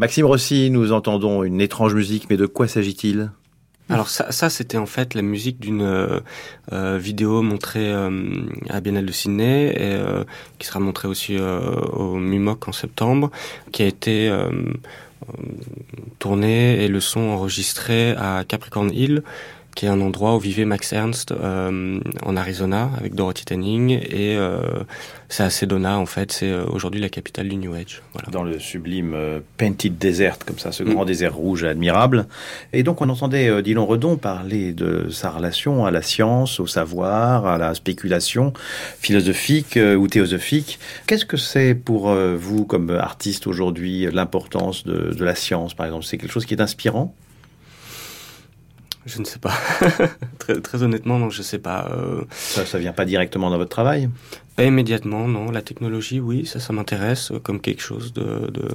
[0.05, 3.31] Maxime Rossi, nous entendons une étrange musique, mais de quoi s'agit-il?
[3.89, 6.21] Alors ça, c'était en fait la musique d'une euh,
[6.75, 8.11] euh, vidéo montrée euh,
[8.69, 9.99] à Biennale de Sydney et
[10.59, 13.31] qui sera montrée aussi au MUMOC en septembre,
[13.73, 14.31] qui a été
[16.19, 19.23] tournée et le son enregistré à Capricorn Hill
[19.75, 24.37] qui est un endroit où vivait Max Ernst euh, en Arizona avec Dorothy Tanning et
[24.37, 24.61] euh,
[25.29, 28.03] c'est à Sedona en fait, c'est euh, aujourd'hui la capitale du New Age.
[28.13, 28.29] Voilà.
[28.31, 29.17] Dans le sublime
[29.57, 30.93] Painted Desert comme ça, ce mm.
[30.93, 32.27] grand désert rouge admirable.
[32.73, 37.47] Et donc on entendait Dylan Redon parler de sa relation à la science, au savoir,
[37.47, 38.53] à la spéculation
[39.01, 40.79] philosophique ou théosophique.
[41.07, 46.05] Qu'est-ce que c'est pour vous comme artiste aujourd'hui l'importance de, de la science par exemple?
[46.05, 47.15] C'est quelque chose qui est inspirant?
[49.07, 49.55] Je ne sais pas.
[50.39, 51.89] très, très, honnêtement, non, je sais pas.
[51.91, 52.23] Euh...
[52.31, 54.09] Ça, ça vient pas directement dans votre travail?
[54.57, 55.51] Pas immédiatement, non.
[55.51, 58.69] La technologie, oui, ça, ça m'intéresse comme quelque chose de, de,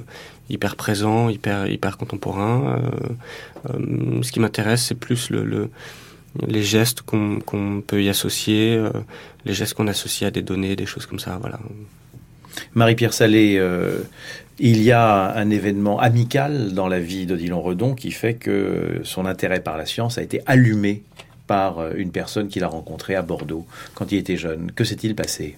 [0.48, 2.78] hyper présent, hyper, hyper contemporain.
[2.78, 5.70] Euh, euh, ce qui m'intéresse, c'est plus le, le,
[6.46, 8.90] les gestes qu'on peut y associer, euh,
[9.44, 11.58] les gestes qu'on associe à des données, des choses comme ça, voilà.
[12.74, 14.00] Marie-Pierre Salé, euh,
[14.60, 19.24] il y a un événement amical dans la vie d'Odilon Redon qui fait que son
[19.24, 21.02] intérêt par la science a été allumé
[21.46, 24.70] par euh, une personne qu'il a rencontrée à Bordeaux quand il était jeune.
[24.72, 25.56] Que s'est-il passé?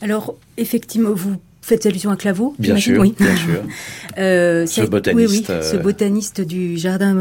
[0.00, 3.14] Alors, effectivement, vous faites allusion à Claveau Bien sûr, oui.
[3.18, 3.62] bien sûr.
[4.18, 5.48] euh, ce botaniste.
[5.48, 7.14] Oui, oui, ce botaniste du jardin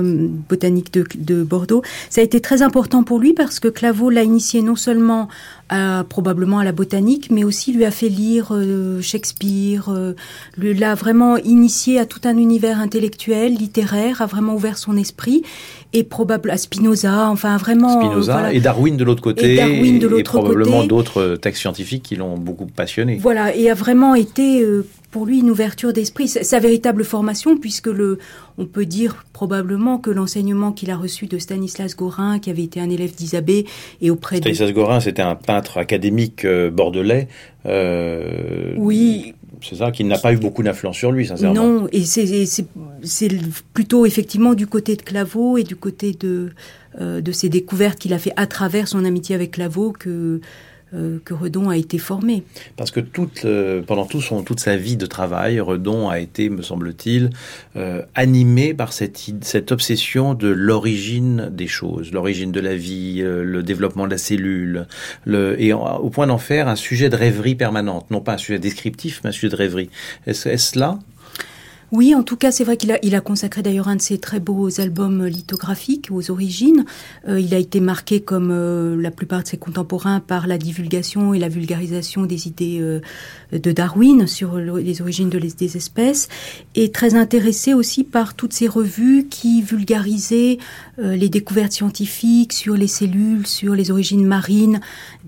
[0.50, 1.84] botanique de, de, Bordeaux.
[2.10, 5.30] Ça a été très important pour lui parce que Claveau l'a initié non seulement
[5.72, 10.14] à, probablement à la botanique, mais aussi lui a fait lire euh, Shakespeare, euh,
[10.58, 15.44] l'a vraiment initié à tout un univers intellectuel, littéraire, a vraiment ouvert son esprit
[15.94, 18.02] et probablement à Spinoza, enfin vraiment.
[18.02, 18.54] Spinoza voilà.
[18.54, 22.38] et Darwin de l'autre côté, et, Darwin de et probablement d'autres textes scientifiques qui l'ont
[22.38, 23.18] beaucoup passionné.
[23.22, 27.88] Voilà, et a vraiment été euh, pour lui une ouverture d'esprit, sa véritable formation, puisque
[27.88, 28.17] le,
[28.58, 32.80] on peut dire probablement que l'enseignement qu'il a reçu de Stanislas Gorin, qui avait été
[32.80, 33.65] un élève d'Isabée,
[34.02, 34.74] et auprès Stanislas de...
[34.74, 37.28] Gorin, c'était un peintre académique euh, bordelais.
[37.65, 39.34] Euh, oui.
[39.62, 41.54] C'est ça, qui n'a pas eu beaucoup d'influence sur lui, sincèrement.
[41.54, 42.65] Non, et c'est
[43.74, 46.50] plutôt effectivement du côté de Claveau et du côté de,
[47.00, 50.41] euh, de ses découvertes qu'il a fait à travers son amitié avec Claveau que
[50.94, 52.44] euh, que Redon a été formé.
[52.76, 57.30] Parce que toute, euh, pendant toute sa vie de travail, Redon a été, me semble-t-il,
[57.78, 64.06] euh, animé par cette, obsession de l'origine des choses, l'origine de la vie, le développement
[64.06, 64.88] de la cellule,
[65.24, 68.60] le, et au point d'en faire un sujet de rêverie permanente, non pas un sujet
[68.60, 69.90] descriptif, mais un sujet de rêverie.
[70.28, 71.00] Est-ce est là
[71.92, 74.80] oui, en tout cas, c'est vrai qu'il a, consacré d'ailleurs un de ses très beaux
[74.80, 76.86] albums lithographiques aux origines.
[77.28, 81.34] Euh, il a été marqué, comme euh, la plupart de ses contemporains, par la divulgation
[81.34, 83.02] et la vulgarisation des idées euh,
[83.52, 86.30] de Darwin sur les origines des espèces,
[86.76, 90.60] et très intéressé aussi par toutes ces revues qui vulgarisaient
[90.98, 94.80] les découvertes scientifiques sur les cellules, sur les origines marines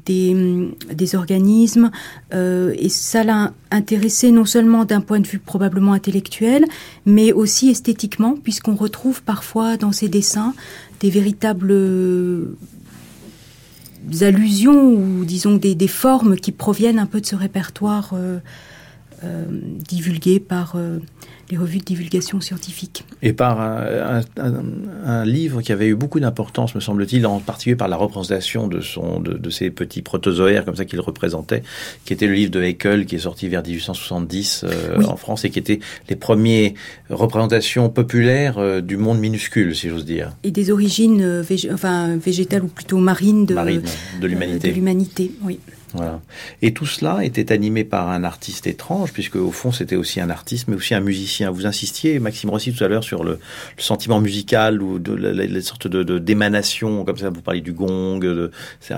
[0.05, 1.91] des, des organismes.
[2.31, 6.52] et ça l'a intéressé non seulement d'un point de vue probablement intellectuel,
[7.05, 10.53] mais aussi esthétiquement, puisqu'on retrouve parfois dans ses dessins
[10.99, 12.55] des véritables euh,
[14.21, 18.39] allusions ou disons des, des, formes qui proviennent un peu de ce répertoire euh,
[19.23, 19.45] euh,
[19.87, 20.99] divulgué par euh,
[21.49, 23.05] les revues de divulgation scientifique.
[23.21, 24.63] Et par un, un,
[25.05, 28.81] un livre qui avait eu beaucoup d'importance, me semble-t-il, en particulier par la représentation de,
[28.81, 31.63] son, de, de ces petits protozoaires comme ça qu'il représentait,
[32.05, 35.05] qui était le livre de Haeckel, qui est sorti vers 1870 euh, oui.
[35.05, 36.71] en France et qui était les premières
[37.09, 40.31] représentations populaires euh, du monde minuscule, si j'ose dire.
[40.43, 43.83] Et des origines euh, enfin, végétales ou plutôt marines de, Marine,
[44.21, 44.69] de l'humanité.
[44.69, 45.59] de l'humanité, oui.
[45.93, 46.21] Voilà.
[46.61, 50.29] Et tout cela était animé par un artiste étrange, puisque au fond c'était aussi un
[50.29, 51.51] artiste, mais aussi un musicien.
[51.51, 53.33] Vous insistiez, Maxime Rossi, tout à l'heure sur le,
[53.77, 57.29] le, sentiment musical ou de la, la, la sorte de, d'émanation, comme ça.
[57.29, 58.19] Vous parlez du gong.
[58.19, 58.51] De,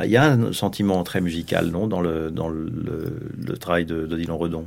[0.04, 3.86] il y a un sentiment très musical, non, dans le dans le, le, le travail
[3.86, 4.66] de, de Dylan Redon?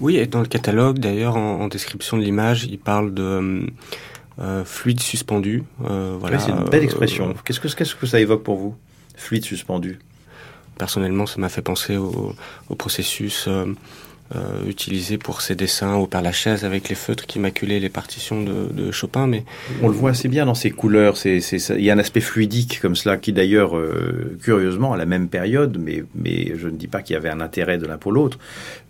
[0.00, 3.66] Oui, et dans le catalogue, d'ailleurs, en, en description de l'image, il parle de
[4.40, 5.64] euh, fluide suspendu.
[5.88, 6.36] Euh, voilà.
[6.36, 7.34] Oui, c'est une belle expression.
[7.44, 8.74] Qu'est-ce que qu'est-ce que ça évoque pour vous,
[9.16, 9.98] fluide suspendu?
[10.78, 12.34] Personnellement, ça m'a fait penser au,
[12.78, 13.48] processus
[14.34, 17.88] euh, euh, utilisé pour ses dessins au Père Lachaise avec les feutres qui maculaient les
[17.88, 19.26] partitions de, de, Chopin.
[19.26, 19.44] Mais
[19.82, 21.16] on le voit assez bien dans ses couleurs.
[21.24, 21.40] Il
[21.78, 25.78] y a un aspect fluidique comme cela qui d'ailleurs, euh, curieusement, à la même période,
[25.80, 28.38] mais, mais je ne dis pas qu'il y avait un intérêt de l'un pour l'autre,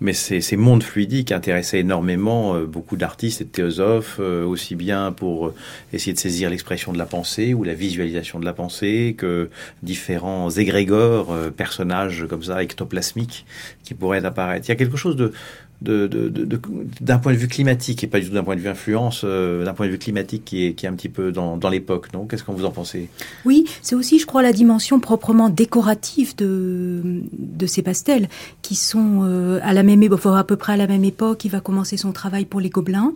[0.00, 4.74] mais ces, ces mondes fluidiques intéressaient énormément euh, beaucoup d'artistes et de théosophes, euh, aussi
[4.74, 5.52] bien pour
[5.92, 9.48] essayer de saisir l'expression de la pensée ou la visualisation de la pensée que
[9.82, 13.46] différents égrégores, euh, personnages comme ça, ectoplasmiques,
[13.82, 14.66] qui pourraient apparaître.
[14.66, 15.25] Il y a quelque chose de
[15.82, 18.60] d'un de, de, de, point de vue climatique et pas du tout d'un point de
[18.60, 21.32] vue influence, euh, d'un point de vue climatique qui est, qui est un petit peu
[21.32, 22.26] dans, dans l'époque, non?
[22.26, 23.10] Qu'est-ce que vous en pensez?
[23.44, 28.28] Oui, c'est aussi, je crois, la dimension proprement décorative de, de ces pastels
[28.62, 31.44] qui sont euh, à la même époque, à peu près à la même époque.
[31.44, 33.12] Il va commencer son travail pour les Gobelins.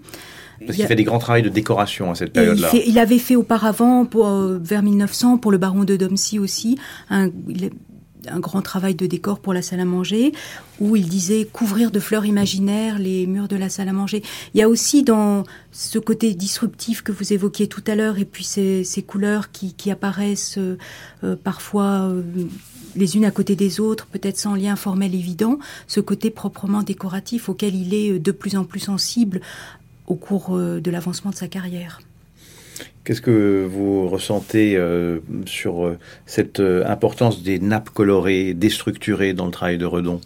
[0.61, 0.89] Parce qu'il a...
[0.89, 2.69] fait des grands travaux de décoration à cette période-là.
[2.75, 6.77] Il, il, avait fait auparavant, pour, euh, vers 1900, pour le baron de Domcy aussi,
[7.09, 7.71] un, il,
[8.29, 10.33] un grand travail de décor pour la salle à manger,
[10.81, 14.23] où il disait couvrir de fleurs imaginaires les murs de la salle à manger.
[14.55, 18.25] Il y a aussi dans ce côté disruptif que vous évoquiez tout à l'heure, et
[18.25, 22.23] puis ces, couleurs qui, apparaissent euh, parfois euh,
[22.97, 27.49] les unes à côté des autres, peut-être sans lien formel évident, ce côté proprement décoratif
[27.49, 29.41] auquel il est de plus en plus sensible
[30.07, 32.01] au cours euh, de l'avancement de sa carrière.
[33.05, 39.47] Qu'est-ce que vous ressentez euh, sur euh, cette euh, importance des nappes colorées, déstructurées dans
[39.47, 40.21] le travail de Redon?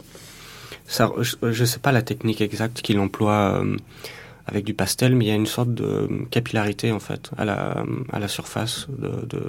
[0.86, 3.64] Ça, Je ne sais pas la technique exacte qu'il emploie
[4.46, 7.84] avec du pastel, mais il y a une sorte de capillarité en fait à la,
[8.12, 9.40] à la surface de, de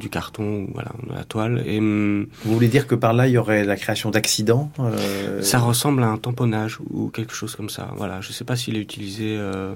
[0.00, 1.62] du carton, voilà, de la toile.
[1.66, 5.42] Et, Vous voulez dire que par là, il y aurait la création d'accidents euh...
[5.42, 7.90] Ça ressemble à un tamponnage ou quelque chose comme ça.
[7.96, 9.74] Voilà, je ne sais pas s'il est utilisé euh,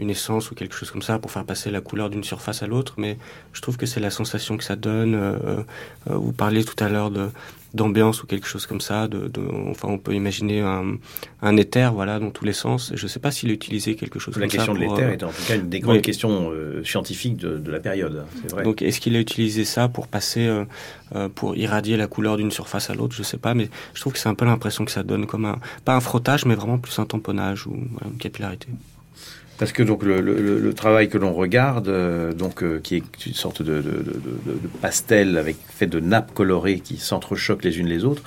[0.00, 2.66] une essence ou quelque chose comme ça pour faire passer la couleur d'une surface à
[2.66, 3.18] l'autre, mais
[3.52, 5.14] je trouve que c'est la sensation que ça donne.
[5.14, 5.36] Euh,
[6.10, 7.28] euh, vous parliez tout à l'heure de
[7.72, 9.06] d'ambiance ou quelque chose comme ça.
[9.06, 10.96] De, de, enfin, on peut imaginer un,
[11.40, 12.90] un éther, voilà, dans tous les sens.
[12.96, 14.56] Je ne sais pas s'il a utilisé quelque chose la comme ça.
[14.56, 15.12] La question de l'éther euh...
[15.12, 16.02] est en tout cas une des grandes oui.
[16.02, 18.24] questions euh, scientifiques de, de, la période.
[18.48, 18.64] Vrai.
[18.64, 20.50] Donc, est-ce qu'il a utilisé ça pour passer,
[21.36, 23.14] pour irradier la couleur d'une surface à l'autre?
[23.14, 25.26] Je ne sais pas, mais je trouve que c'est un peu l'impression que ça donne
[25.26, 28.66] comme un, pas un frottage, mais vraiment plus un tamponnage ou voilà, une capillarité.
[29.60, 33.26] Parce que donc le, le, le travail que l'on regarde, euh, donc euh, qui est
[33.26, 37.86] une sorte de, de, de, pastel avec fait de nappes colorées qui s'entrechoquent les unes
[37.86, 38.22] les autres,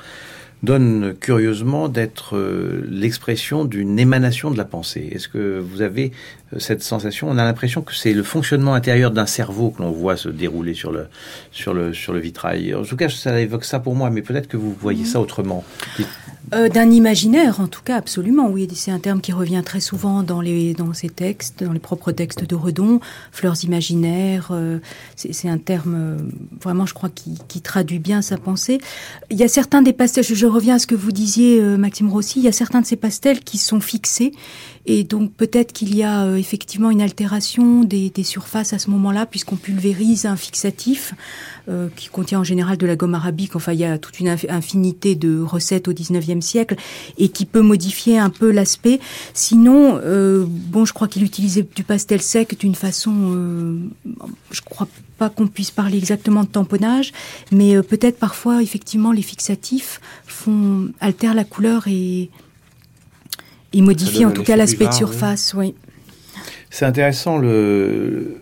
[0.61, 5.09] donne curieusement d'être euh, l'expression d'une émanation de la pensée.
[5.11, 6.11] Est-ce que vous avez
[6.59, 7.31] cette sensation?
[7.31, 10.75] On a l'impression que c'est le fonctionnement intérieur d'un cerveau que l'on voit se dérouler
[10.75, 11.07] sur le,
[11.51, 12.75] sur le, sur le vitrail.
[12.75, 15.65] En tout cas, ça évoque ça pour moi, mais peut-être que vous voyez ça autrement.
[16.53, 18.47] Euh, d'un imaginaire, en tout cas, absolument.
[18.49, 21.79] Oui, c'est un terme qui revient très souvent dans les dans ces textes, dans les
[21.79, 22.99] propres textes de Redon.
[23.31, 24.79] Fleurs imaginaires, euh,
[25.15, 26.17] c'est un terme euh,
[26.61, 28.79] vraiment, je crois, qui, traduit bien sa pensée.
[29.31, 30.23] Il y a certains des pastels.
[30.23, 32.39] Je, je reviens à ce que vous disiez, Maxime Rossi.
[32.39, 34.33] Il y a certains de ces pastels qui sont fixés
[34.85, 39.55] et donc peut-être qu'il y a effectivement une altération des, surfaces à ce moment-là, puisqu'on
[39.55, 41.13] pulvérise un fixatif.
[41.69, 43.55] Euh, qui contient en général de la gomme arabique.
[43.55, 46.75] Enfin, il y a toute une infinité de recettes au 19e siècle
[47.17, 48.99] et qui peut modifier un peu l'aspect.
[49.33, 53.77] Sinon, euh, bon, je crois qu'il utilisait du pastel sec d'une façon, euh,
[54.51, 57.13] je crois pas qu'on puisse parler exactement de tamponnage,
[57.53, 62.29] mais peut-être parfois, effectivement, les fixatifs font altèrent la couleur et,
[63.73, 65.53] et modifient en tout cas l'aspect de surface.
[65.55, 65.75] Oui.
[66.69, 68.37] C'est intéressant le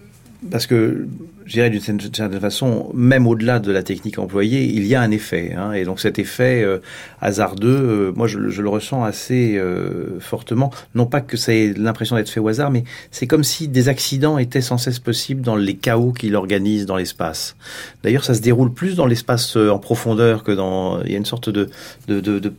[0.49, 1.07] parce que
[1.51, 5.11] je dirais d'une certaine façon, même au-delà de la technique employée, il y a un
[5.11, 5.53] effet.
[5.53, 6.79] Hein, et donc cet effet euh,
[7.19, 10.71] hasardeux, euh, moi je, le ressens assez euh, fortement.
[10.95, 13.89] Non pas que ça ait l'impression d'être fait au hasard, mais c'est comme si des
[13.89, 17.57] accidents étaient sans cesse possibles dans les chaos qu'il organise dans l'espace.
[18.03, 21.03] D'ailleurs, ça se déroule plus dans l'espace en profondeur que dans...
[21.03, 21.69] Il y a une sorte de,
[22.07, 22.53] de, de, de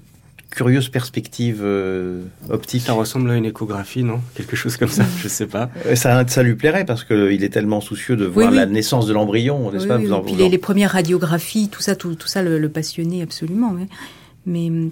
[0.54, 2.82] curieuse perspective euh, optique.
[2.82, 4.20] Ça ressemble à une échographie, non?
[4.34, 5.70] Quelque chose comme ça, je sais pas.
[5.86, 9.12] Euh, ça, ça lui plairait parce qu'il est tellement soucieux de voir la naissance de
[9.12, 9.98] l'embryon, n'est-ce pas?
[9.98, 13.72] les, premières radiographies, tout ça, tout, tout ça le, le passionnait absolument.
[13.72, 14.90] Mais, mais...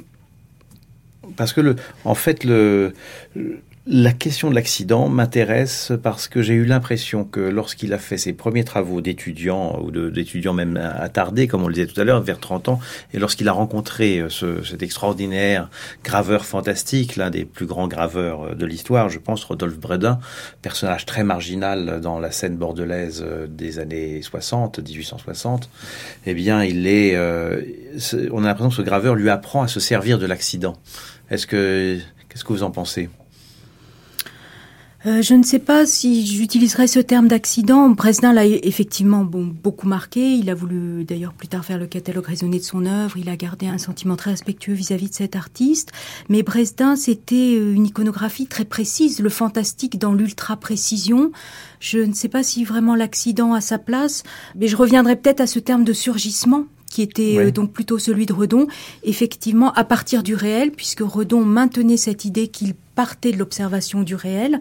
[1.36, 2.94] parce que le, en fait, le,
[3.86, 8.34] la question de l'accident m'intéresse parce que j'ai eu l'impression que lorsqu'il a fait ses
[8.34, 12.38] premiers travaux d'étudiant, ou d'étudiant même attardé, comme on le disait tout à l'heure, vers
[12.38, 12.80] 30 ans,
[13.14, 15.70] et lorsqu'il a rencontré euh, ce, cet extraordinaire
[16.04, 20.20] graveur fantastique, l'un des plus grands graveurs euh, de l'histoire, je pense, Rodolphe Bredin,
[20.60, 25.70] personnage très marginal dans la scène bordelaise euh, des années 60, 1860,
[26.26, 27.16] eh bien, il est,
[28.30, 30.76] on a l'impression que ce graveur lui apprend à se servir de l'accident.
[31.30, 33.08] Est-ce que, qu'est-ce que vous en pensez?
[35.06, 37.88] Euh, je ne sais pas si j'utiliserais ce terme d'accident.
[37.88, 40.34] Bresdin l'a effectivement bon, beaucoup marqué.
[40.34, 43.16] Il a voulu d'ailleurs plus tard faire le catalogue raisonné de son œuvre.
[43.16, 45.92] Il a gardé un sentiment très respectueux vis-à-vis de cet artiste.
[46.28, 51.32] Mais Bresdin, c'était euh, une iconographie très précise, le fantastique dans l'ultra-précision.
[51.78, 54.22] Je ne sais pas si vraiment l'accident a sa place,
[54.54, 58.26] mais je reviendrai peut-être à ce terme de surgissement qui était euh, donc plutôt celui
[58.26, 58.66] de Redon,
[59.02, 64.14] effectivement à partir du réel, puisque Redon maintenait cette idée qu'il partait de l'observation du
[64.14, 64.60] réel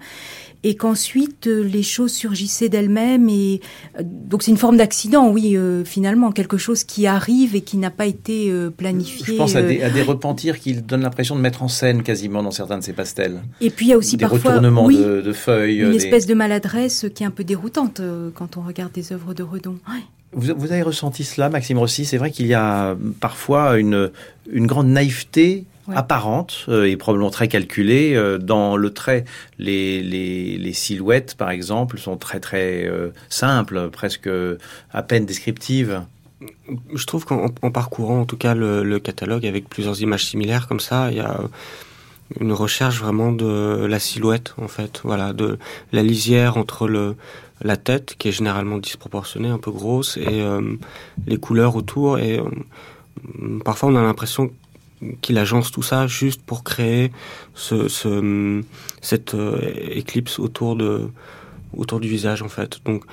[0.63, 3.61] et qu'ensuite euh, les choses surgissaient d'elles-mêmes et
[3.97, 7.89] euh, donc c'est une forme d'accident oui finalement quelque chose qui arrive et qui n'a
[7.89, 11.63] pas été planifié je pense à des, à des repentirs qui donnent l'impression de mettre
[11.63, 13.41] en scène quasiment dans certains de ces pastels.
[13.61, 16.33] Et puis il y a aussi des parfois retournements de, de, feuilles une espèce de
[16.33, 18.01] maladresse qui est un peu déroutante
[18.35, 19.77] quand on regarde des œuvres de Redon.
[20.31, 22.05] Vous, vous, avez ressenti cela, Maxime Rossi?
[22.05, 24.11] C'est vrai qu'il y a parfois une,
[24.51, 29.25] une grande naïveté apparente euh, et probablement très calculée euh, dans le trait.
[29.57, 34.29] Les, les, les, silhouettes, par exemple, sont très très euh, simples, presque
[34.91, 36.01] à peine descriptives.
[36.93, 40.79] Je trouve qu'en parcourant en tout cas le, le, catalogue avec plusieurs images similaires comme
[40.79, 41.41] ça, il y a
[42.39, 45.57] une recherche vraiment de la silhouette en fait, voilà, de
[45.91, 47.15] la lisière entre le
[47.61, 50.77] la tête qui est généralement disproportionnée, un peu grosse, et euh,
[51.27, 52.19] les couleurs autour.
[52.19, 54.51] Et euh, parfois, on a l'impression
[55.21, 57.11] qu'il agence tout ça juste pour créer
[57.53, 58.61] ce, ce
[59.01, 59.59] cette euh,
[59.89, 61.09] éclipse autour de
[61.75, 62.79] autour du visage en fait.
[62.85, 63.03] Donc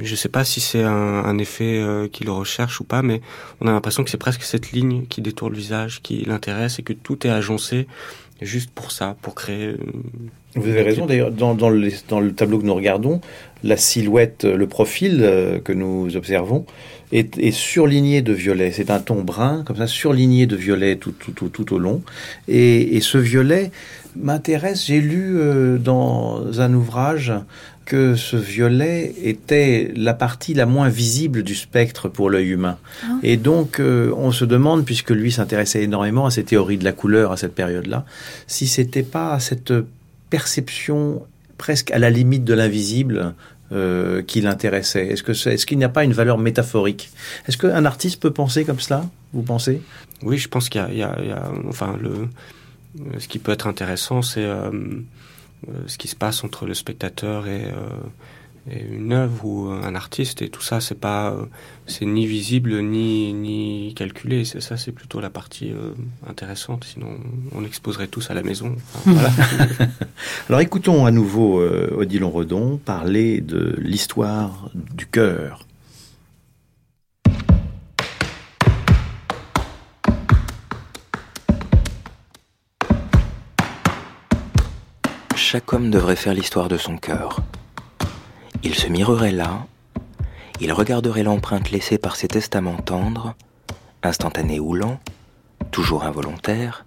[0.00, 3.20] je sais pas si c'est un, un, effet qu'il recherche ou pas, mais
[3.60, 6.82] on a l'impression que c'est presque cette ligne qui détourne le visage, qui l'intéresse et
[6.82, 7.86] que tout est agencé
[8.40, 9.76] juste pour ça, pour créer
[10.56, 13.20] vous avez raison, d'ailleurs, dans, dans, le, dans, le, tableau que nous regardons,
[13.62, 16.64] la silhouette, le profil euh, que nous observons
[17.12, 18.70] est, est, surligné de violet.
[18.70, 22.02] C'est un ton brun, comme ça, surligné de violet tout, tout, tout, tout au long.
[22.46, 23.70] Et, et ce violet
[24.16, 24.86] m'intéresse.
[24.86, 27.32] J'ai lu euh, dans un ouvrage
[27.84, 32.78] que ce violet était la partie la moins visible du spectre pour l'œil humain.
[33.02, 33.18] Ah.
[33.22, 36.92] Et donc, euh, on se demande, puisque lui s'intéressait énormément à ces théories de la
[36.92, 38.04] couleur à cette période-là,
[38.46, 39.72] si c'était pas cette
[40.34, 41.24] perception
[41.58, 43.34] presque à la limite de l'invisible
[43.70, 45.06] euh, qui l'intéressait.
[45.06, 47.12] Est-ce que est-ce qu'il n'y a pas une valeur métaphorique?
[47.46, 49.08] Est-ce qu'un artiste peut penser comme cela?
[49.32, 49.80] Vous pensez?
[50.24, 52.28] Oui, je pense qu'il y, y, a, enfin le,
[53.20, 57.46] ce qui peut être intéressant, c'est euh, euh, ce qui se passe entre le spectateur
[57.46, 57.66] et
[58.70, 61.36] une œuvre ou un artiste et tout ça c'est pas
[61.86, 64.44] c'est ni visible ni ni calculé.
[64.44, 65.92] C'est ça c'est plutôt la partie euh,
[66.26, 66.84] intéressante.
[66.84, 67.18] Sinon
[67.54, 68.76] on exposerait tous à la maison.
[69.04, 69.30] Voilà.
[70.48, 75.66] alors écoutons à nouveau euh, Odilon Redon parler de l'histoire du cœur.
[85.36, 87.40] Chaque homme devrait faire l'histoire de son cœur
[88.64, 89.66] il se mirerait là,
[90.58, 93.34] il regarderait l'empreinte laissée par ses testaments tendres,
[94.02, 94.98] instantanés ou lents,
[95.70, 96.86] toujours involontaires,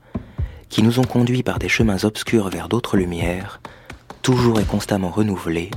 [0.69, 3.61] qui nous ont conduits par des chemins obscurs vers d'autres lumières,
[4.23, 5.69] toujours et constamment renouvelées,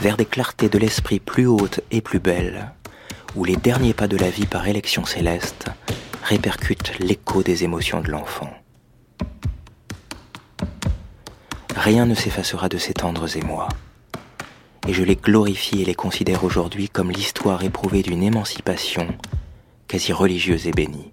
[0.00, 2.72] vers des clartés de l'esprit plus hautes et plus belles,
[3.36, 5.66] où les derniers pas de la vie par élection céleste
[6.24, 8.50] répercutent l'écho des émotions de l'enfant.
[11.76, 13.68] Rien ne s'effacera de ces tendres émois
[14.86, 19.06] et je les glorifie et les considère aujourd'hui comme l'histoire éprouvée d'une émancipation
[19.88, 21.10] quasi religieuse et bénie.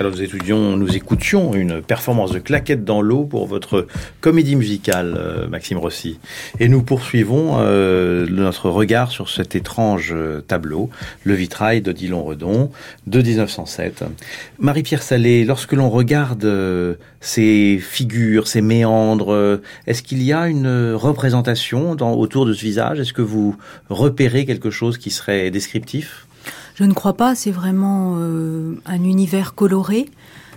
[0.00, 3.86] Alors nous étudions, nous écoutions une performance de claquette dans l'eau pour votre
[4.22, 6.18] comédie musicale, euh, Maxime Rossi.
[6.58, 10.88] Et nous poursuivons euh, notre regard sur cet étrange euh, tableau,
[11.24, 12.70] le vitrail de Dillon Redon
[13.06, 14.04] de 1907.
[14.58, 20.94] Marie-Pierre Salé, lorsque l'on regarde euh, ces figures, ces méandres, est-ce qu'il y a une
[20.94, 23.00] représentation autour de ce visage?
[23.00, 23.54] Est-ce que vous
[23.90, 26.26] repérez quelque chose qui serait descriptif?
[26.80, 30.08] Je ne crois pas, c'est vraiment euh, un univers coloré.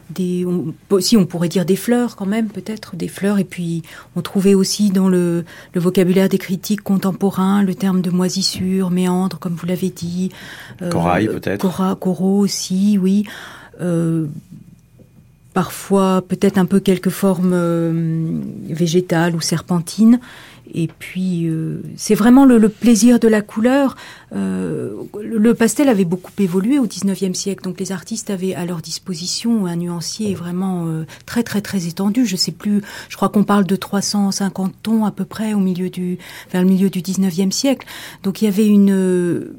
[0.10, 3.40] Des, on, si on pourrait dire des fleurs quand même, peut-être des fleurs.
[3.40, 3.84] Et puis
[4.16, 5.44] on trouvait aussi dans le,
[5.74, 10.30] le, vocabulaire des critiques contemporains le terme de moisissure, méandre, comme vous l'avez dit.
[10.82, 11.60] Euh, Corail peut-être.
[11.60, 13.26] Cora, coraux aussi, oui.
[13.82, 14.28] Euh,
[15.54, 20.20] parfois peut-être un peu quelques formes végétales ou serpentines.
[20.74, 23.96] Et puis, euh, c'est vraiment le, le, plaisir de la couleur.
[24.36, 28.82] Euh, le pastel avait beaucoup évolué au 19e siècle, donc les artistes avaient à leur
[28.82, 32.26] disposition un nuancier vraiment euh, très très très étendu.
[32.26, 35.90] Je sais plus, je crois qu'on parle de 350 tons à peu près au milieu
[35.90, 36.18] du,
[36.52, 37.88] vers le milieu du 19e siècle.
[38.24, 39.54] Donc il y avait une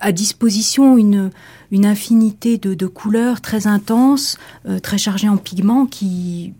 [0.00, 1.30] à disposition une,
[1.70, 4.38] une infinité de, de couleurs très intenses,
[4.68, 6.52] euh, très chargées en pigments qui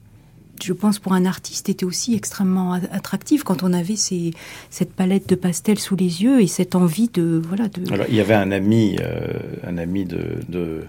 [0.62, 5.34] je pense pour un artiste était aussi extrêmement attractif quand on avait cette palette de
[5.34, 8.50] pastels sous les yeux et cette envie de voilà de Alors, il y avait un
[8.50, 10.84] ami euh, un ami de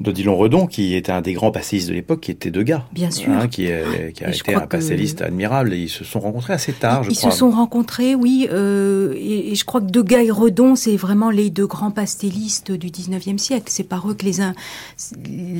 [0.00, 2.84] d'Odilon Redon, qui était un des grands pastélistes de l'époque, qui était Degas.
[2.92, 3.30] Bien sûr.
[3.30, 5.24] Hein, qui, est, qui a été un pastéliste que...
[5.24, 5.74] admirable.
[5.74, 7.28] Et ils se sont rencontrés assez tard, je ils crois.
[7.28, 8.48] Ils se sont rencontrés, oui.
[8.50, 12.72] Euh, et, et, je crois que Degas et Redon, c'est vraiment les deux grands pastélistes
[12.72, 13.66] du 19e siècle.
[13.68, 14.24] C'est par eux que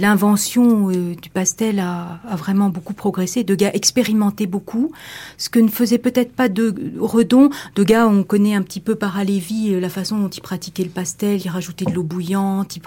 [0.00, 3.44] l'invention euh, du pastel a, a, vraiment beaucoup progressé.
[3.44, 4.92] Degas expérimentait beaucoup,
[5.36, 7.50] ce que ne faisait peut-être pas de Redon.
[7.76, 11.40] Degas, on connaît un petit peu par Alévi la façon dont il pratiquait le pastel.
[11.44, 12.80] Il rajoutait de l'eau bouillante, il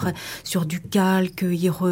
[0.43, 1.42] sur du calque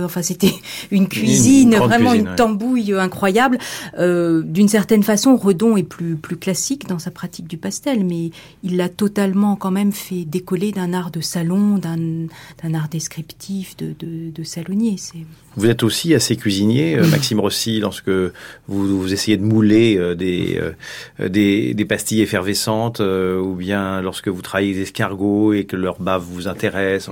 [0.05, 0.53] enfin c'était
[0.91, 2.99] une cuisine, une vraiment cuisine, une tambouille ouais.
[2.99, 3.57] incroyable.
[3.97, 8.31] Euh, D'une certaine façon, Redon est plus plus classique dans sa pratique du pastel, mais
[8.63, 13.93] il l'a totalement quand même fait décoller d'un art de salon, d'un art descriptif de,
[13.99, 14.95] de, de salonnier.
[14.97, 15.25] C'est
[15.57, 18.31] vous êtes aussi assez cuisinier, euh, Maxime Rossi, lorsque vous,
[18.67, 20.59] vous essayez de mouler euh, des,
[21.19, 25.75] euh, des, des pastilles effervescentes, euh, ou bien lorsque vous travaillez des escargots et que
[25.75, 27.09] leur bave vous intéresse.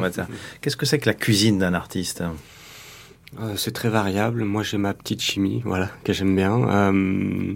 [0.61, 2.23] Qu'est-ce que c'est que la cuisine d'un artiste?
[3.39, 4.43] Euh, C'est très variable.
[4.43, 6.67] Moi, j'ai ma petite chimie, voilà, que j'aime bien.
[6.69, 7.53] Euh,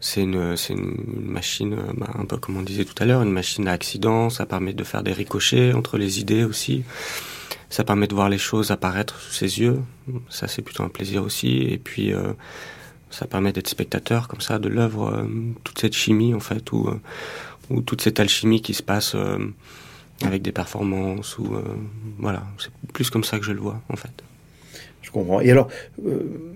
[0.00, 3.30] c'est une, c'est une machine, bah, un peu comme on disait tout à l'heure, une
[3.32, 4.30] machine à accident.
[4.30, 6.82] Ça permet de faire des ricochets entre les idées aussi.
[7.72, 9.80] Ça permet de voir les choses apparaître sous ses yeux.
[10.28, 11.62] Ça, c'est plutôt un plaisir aussi.
[11.62, 12.34] Et puis, euh,
[13.08, 15.24] ça permet d'être spectateur comme ça de l'œuvre, euh,
[15.64, 17.00] toute cette chimie en fait, ou, euh,
[17.70, 19.16] ou toute cette alchimie qui se passe
[20.22, 21.38] avec des performances.
[21.38, 21.56] Ou
[22.18, 24.22] voilà, c'est plus comme ça que je le vois en fait.
[25.00, 25.40] Je comprends.
[25.40, 25.68] Et alors,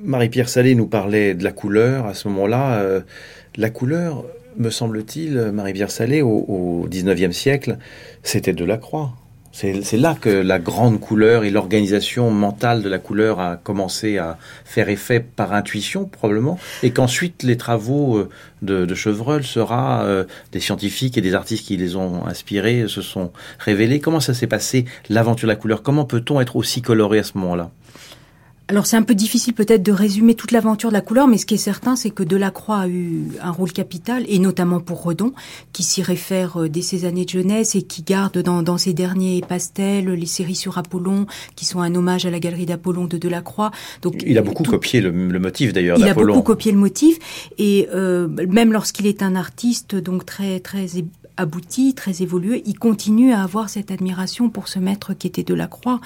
[0.05, 3.01] Marie-Pierre Salé nous parlait de la couleur à ce moment-là.
[3.57, 4.23] La couleur,
[4.59, 7.79] me semble-t-il, Marie-Pierre Salé, au, au 19e siècle,
[8.23, 9.15] c'était de la croix.
[9.59, 14.37] C'est là que la grande couleur et l'organisation mentale de la couleur a commencé à
[14.67, 18.29] faire effet par intuition, probablement, et qu'ensuite les travaux euh,
[18.61, 23.33] de, Chevreul sera euh, des scientifiques et des artistes qui les ont inspirés se sont
[23.59, 23.99] révélés.
[23.99, 25.83] Comment ça s'est passé, l'aventure de la couleur?
[25.83, 27.71] Comment peut-on être aussi coloré à ce moment-là?
[28.69, 31.47] Alors c'est un peu difficile peut-être de résumer toute l'aventure de la couleur, mais ce
[31.47, 35.33] qui est certain, c'est que Delacroix a eu un rôle capital, et notamment pour Redon,
[35.73, 38.93] qui s'y réfère euh, dès ses années de jeunesse et qui garde dans, dans ses
[38.93, 43.19] derniers pastels les séries sur Apollon, qui sont un hommage à la galerie d'Apollon de
[43.19, 43.71] Delacroix.
[44.03, 45.99] Donc il a beaucoup copié le, le, motif d'ailleurs.
[45.99, 47.19] Il a beaucoup copié le motif,
[47.59, 50.87] et euh, même lorsqu'il est un artiste donc très très
[51.37, 55.55] abouti, très évolué, il continue à avoir cette admiration pour ce maître qui était de
[55.55, 56.01] la croix.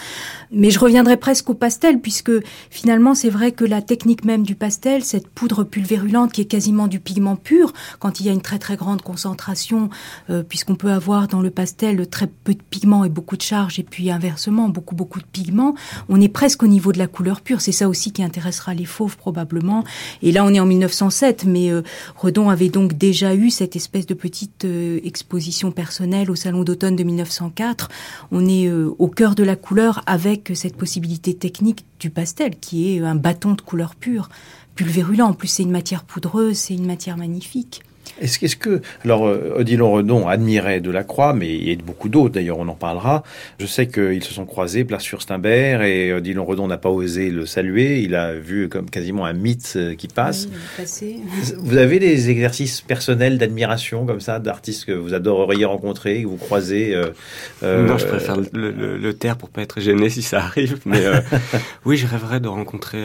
[0.51, 2.33] Mais je reviendrai presque au pastel, puisque
[2.71, 6.87] finalement c'est vrai que la technique même du pastel, cette poudre pulvérulente qui est quasiment
[6.87, 9.91] du pigment pur, quand il y a une très très grande concentration,
[10.31, 13.79] euh, puisqu'on peut avoir dans le pastel très peu de pigments et beaucoup de charge,
[13.79, 15.75] et puis inversement beaucoup beaucoup de pigments,
[16.09, 17.61] on est presque au niveau de la couleur pure.
[17.61, 19.85] C'est ça aussi qui intéressera les fauves probablement.
[20.23, 21.83] Et là on est en 1907, mais euh,
[22.17, 26.97] Redon avait donc déjà eu cette espèce de petite euh, exposition personnelle au Salon d'automne
[26.97, 27.89] de 1904.
[28.33, 32.97] On est euh, au cœur de la couleur avec cette possibilité technique du pastel, qui
[32.97, 34.31] est un bâton de couleur pure,
[34.75, 35.27] pulvérulent.
[35.29, 37.83] En plus, c'est une matière poudreuse, c'est une matière magnifique.
[38.21, 42.59] Est-ce que, alors, euh, Odilon Redon admirait Delacroix, mais il y a beaucoup d'autres, d'ailleurs,
[42.59, 43.23] on en parlera.
[43.59, 47.31] Je sais qu'ils se sont croisés place sur Stimbert et Odilon Redon n'a pas osé
[47.31, 48.01] le saluer.
[48.01, 50.49] Il a vu comme quasiment un mythe euh, qui passe.
[51.59, 56.37] vous avez des exercices personnels d'admiration comme ça, d'artistes que vous adoreriez rencontrer, que vous
[56.37, 60.79] croisez euh, Non, je préfère le, le, taire pour pas être gêné si ça arrive.
[60.85, 61.03] Mais
[61.85, 63.05] oui, je rêverais de rencontrer,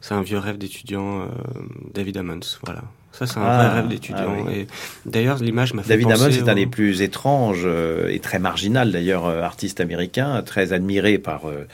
[0.00, 1.28] c'est un vieux rêve d'étudiant,
[1.94, 2.82] David Ammons, voilà.
[3.18, 4.36] Ça, c'est un vrai ah, rêve d'étudiant.
[4.46, 4.50] Ah
[5.06, 6.32] d'ailleurs, l'image m'a fait David penser...
[6.32, 11.16] c'est un des plus étranges euh, et très marginal, d'ailleurs, euh, artiste américain, très admiré
[11.16, 11.48] par...
[11.48, 11.66] Euh,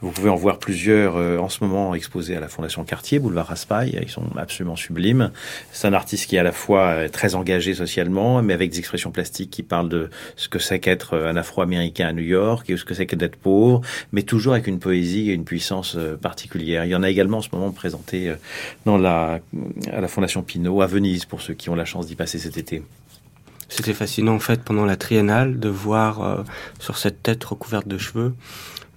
[0.00, 3.98] vous pouvez en voir plusieurs en ce moment exposés à la Fondation Cartier, Boulevard Raspail.
[4.00, 5.32] Ils sont absolument sublimes.
[5.72, 9.10] C'est un artiste qui est à la fois très engagé socialement, mais avec des expressions
[9.10, 12.84] plastiques qui parlent de ce que c'est qu'être un Afro-Américain à New York et ce
[12.84, 13.80] que c'est que d'être pauvre,
[14.12, 16.84] mais toujours avec une poésie et une puissance particulière.
[16.84, 18.32] Il y en a également en ce moment présenté
[18.84, 19.40] dans la,
[19.92, 22.82] à la Fondation Pinault, Venise, pour ceux qui ont la chance d'y passer cet été.
[23.68, 26.42] C'était fascinant en fait pendant la triennale de voir euh,
[26.78, 28.34] sur cette tête recouverte de cheveux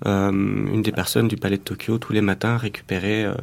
[0.05, 3.33] euh, une des personnes du palais de Tokyo tous les matins récupérer euh,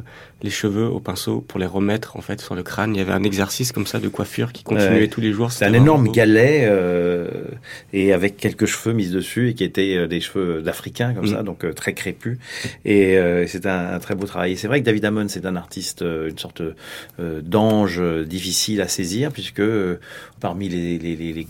[0.43, 2.93] les cheveux au pinceau pour les remettre en fait sur le crâne.
[2.93, 5.51] Il y avait un exercice comme ça de coiffure qui continuait tous les jours.
[5.51, 7.27] C'est un énorme galet euh,
[7.91, 11.33] et avec quelques cheveux mis dessus et qui étaient euh, des cheveux d'Africains comme mm.
[11.33, 12.37] ça, donc euh, très crépus.
[12.85, 13.17] Et
[13.47, 14.57] c'est un, très beau travail.
[14.57, 16.61] C'est vrai que David Amon c'est un artiste, une sorte
[17.19, 19.61] d'ange difficile à saisir puisque
[20.39, 21.47] parmi les, les, les,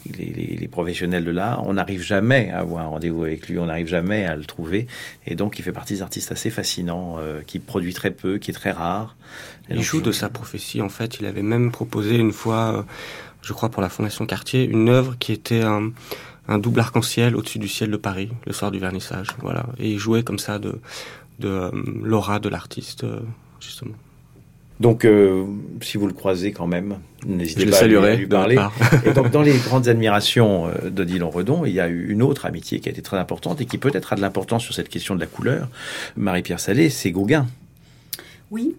[0.59, 3.87] les professionnels de l'art, on n'arrive jamais à avoir un rendez-vous avec lui, on n'arrive
[3.87, 4.87] jamais à le trouver.
[5.25, 8.53] Et donc il fait partie des artistes assez fascinants qui produit très peu, qui est
[8.53, 9.15] très rare.
[9.69, 11.19] il joue de sa prophétie, en fait.
[11.19, 12.83] Il avait même proposé une fois, euh,
[13.41, 15.91] je crois pour la Fondation Cartier, une œuvre qui était un,
[16.59, 19.27] double arc-en-ciel au-dessus du ciel de Paris, le soir du vernissage.
[19.41, 19.65] Voilà.
[19.79, 20.79] Et il jouait comme ça de,
[21.39, 21.71] de euh,
[22.01, 23.19] l'aura de l'artiste, euh,
[23.59, 23.95] justement.
[24.79, 25.07] Donc,
[25.81, 28.59] si vous le croisez quand même, n'hésitez pas à lui, parler.
[29.07, 32.45] et donc, dans les grandes admirations de Dylan Redon, il y a eu une autre
[32.45, 35.15] amitié qui a été très importante et qui peut-être a de l'importance sur cette question
[35.15, 35.67] de la couleur.
[36.15, 37.47] Marie-Pierre Salé, c'est Gauguin.
[38.51, 38.75] Oui.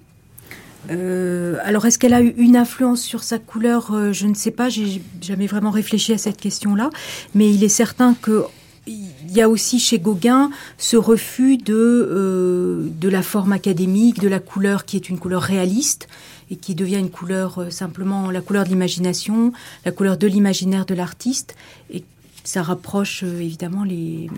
[0.91, 4.51] Euh, alors, est-ce qu'elle a eu une influence sur sa couleur euh, Je ne sais
[4.51, 6.91] pas, j'ai jamais vraiment réfléchi à cette question-là.
[7.35, 8.45] Mais il est certain que
[8.87, 14.29] il y a aussi chez Gauguin ce refus de, euh, de la forme académique, de
[14.29, 16.09] la couleur qui est une couleur réaliste
[16.51, 19.53] et qui devient une couleur simplement la couleur de l'imagination,
[19.85, 21.55] la couleur de l'imaginaire de l'artiste,
[21.93, 22.03] et
[22.49, 24.31] ça rapproche euh, évidemment les,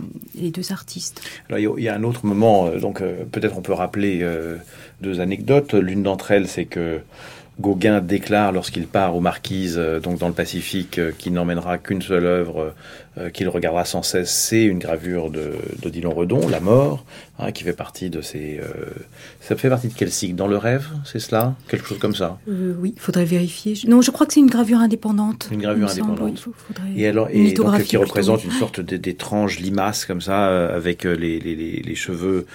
[0.50, 1.22] deux artistes.
[1.56, 4.26] Il y a un autre moment, euh, donc euh, peut-être on peut rappeler
[5.00, 5.74] deux anecdotes.
[5.74, 7.00] L'une d'entre elles, c'est que
[7.60, 12.74] Gauguin déclare lorsqu'il part aux Marquises, donc dans le Pacifique, qu'il n'emmènera qu'une seule œuvre
[13.18, 17.04] euh, qu'il regardera sans cesse, c'est une gravure de, de Redon, La mort,
[17.40, 18.60] hein, qui fait partie de ces...
[18.62, 18.68] Euh,
[19.40, 20.36] ça fait partie de quel cycle?
[20.36, 21.56] Dans le rêve, c'est cela?
[21.66, 22.38] Quelque chose comme ça?
[22.48, 23.74] Euh, Oui, il faudrait vérifier.
[23.88, 25.48] Non, je crois que c'est une gravure indépendante.
[25.50, 26.46] Une gravure indépendante.
[26.96, 31.56] et alors, et donc, qui représente une sorte d'étrange limace comme ça, avec les, les,
[31.56, 32.46] les, cheveux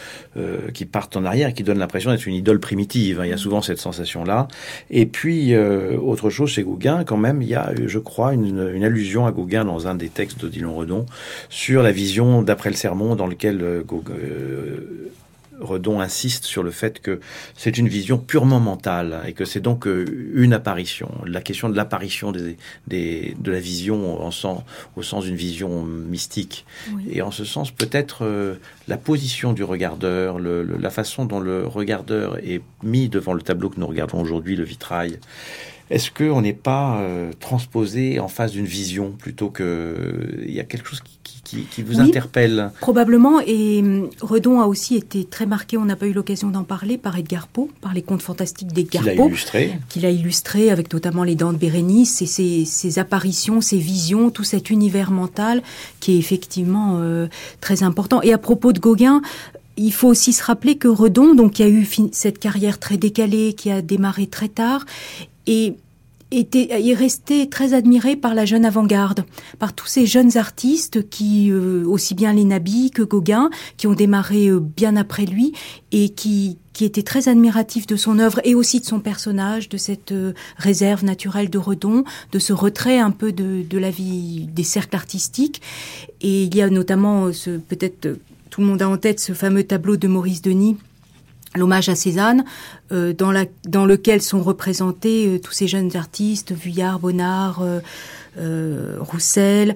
[0.74, 3.20] qui partent en arrière, qui donne l'impression d'être une idole primitive.
[3.20, 3.26] Hein.
[3.26, 4.48] Il y a souvent cette sensation-là.
[4.90, 8.86] Et puis, autre chose chez Gauguin, quand même, il y a, je crois, une, une
[8.86, 11.06] allusion à Gauguin dans un des textes Odilon Redon,
[11.50, 15.12] sur la vision d'après le sermon dans lequel euh, euh,
[15.60, 17.20] Redon insiste sur le fait que
[17.56, 21.10] c'est une vision purement mentale et que c'est donc euh, une apparition.
[21.26, 24.64] La question de l'apparition des, de la vision en sens,
[24.96, 26.66] au sens d'une vision mystique.
[27.10, 32.62] Et en ce sens, peut-être la position du regardeur, la façon dont le regardeur est
[32.84, 35.20] mis devant le tableau que nous regardons aujourd'hui, le vitrail,
[35.90, 40.64] est-ce qu'on n'est pas euh, transposé en face d'une vision plutôt que il y a
[40.64, 42.72] quelque chose qui, vous interpelle?
[42.82, 46.64] Probablement, et hum, Redon a aussi été très marqué, on n'a pas eu l'occasion d'en
[46.64, 49.12] parler, par Edgar Poe, par les contes fantastiques d'Edgar Poe.
[49.12, 49.80] Qu'il a illustré.
[49.90, 54.44] Qu'il a illustré avec notamment les dents de Bérénice et ses, apparitions, ses visions, tout
[54.44, 55.62] cet univers mental
[56.00, 57.28] qui est effectivement euh,
[57.62, 58.22] très important.
[58.24, 59.22] Et à propos de Gauguin,
[59.78, 63.54] il faut aussi se rappeler que Redon, donc qui a eu cette carrière très décalée,
[63.54, 64.86] qui a démarré très tard,
[65.48, 65.76] et
[66.32, 69.26] était, est resté très admiré par la jeune avant-garde,
[69.60, 74.48] par tous ces jeunes artistes qui, euh, aussi bien Lénabi que Gauguin, qui ont démarré
[74.48, 75.54] euh, bien après lui
[75.92, 79.78] et qui, qui étaient très admiratifs de son œuvre et aussi de son personnage, de
[79.78, 84.48] cette euh, réserve naturelle de Redon, de ce retrait un peu de, de la vie
[84.52, 85.62] des cercles artistiques.
[86.22, 88.18] Et il y a notamment ce peut-être
[88.50, 90.78] tout le monde a en tête ce fameux tableau de Maurice Denis
[91.56, 92.46] l'hommage à Cézanne,
[92.92, 97.64] euh, dans, lequel sont représentés euh, tous ces jeunes artistes, Vuillard, Bonnard,
[98.38, 99.76] euh, Roussel,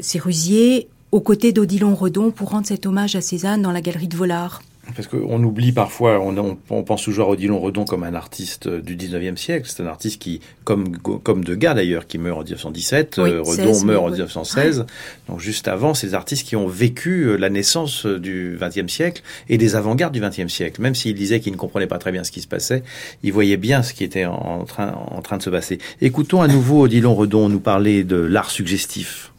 [0.00, 4.16] Sérusier, aux côtés d'Odilon Redon pour rendre cet hommage à Cézanne dans la galerie de
[4.16, 4.62] Volard.
[4.94, 8.96] Parce qu'on oublie parfois, on, on, pense toujours à Odilon Redon comme un artiste du
[8.96, 9.68] 19e siècle.
[9.68, 14.04] C'est un artiste qui, comme, comme Degas d'ailleurs, qui meurt en 1917, euh, Redon meurt
[14.04, 14.86] en 1916.
[15.28, 19.22] Donc juste avant, ces artistes qui ont vécu euh, la naissance euh, du 20e siècle
[19.48, 20.80] et des avant-gardes du 20e siècle.
[20.80, 22.82] Même s'il disait qu'il ne comprenait pas très bien ce qui se passait,
[23.22, 25.78] il voyait bien ce qui était en train, en train de se passer.
[26.02, 29.32] Écoutons à nouveau Odilon Redon nous parler de l'art suggestif.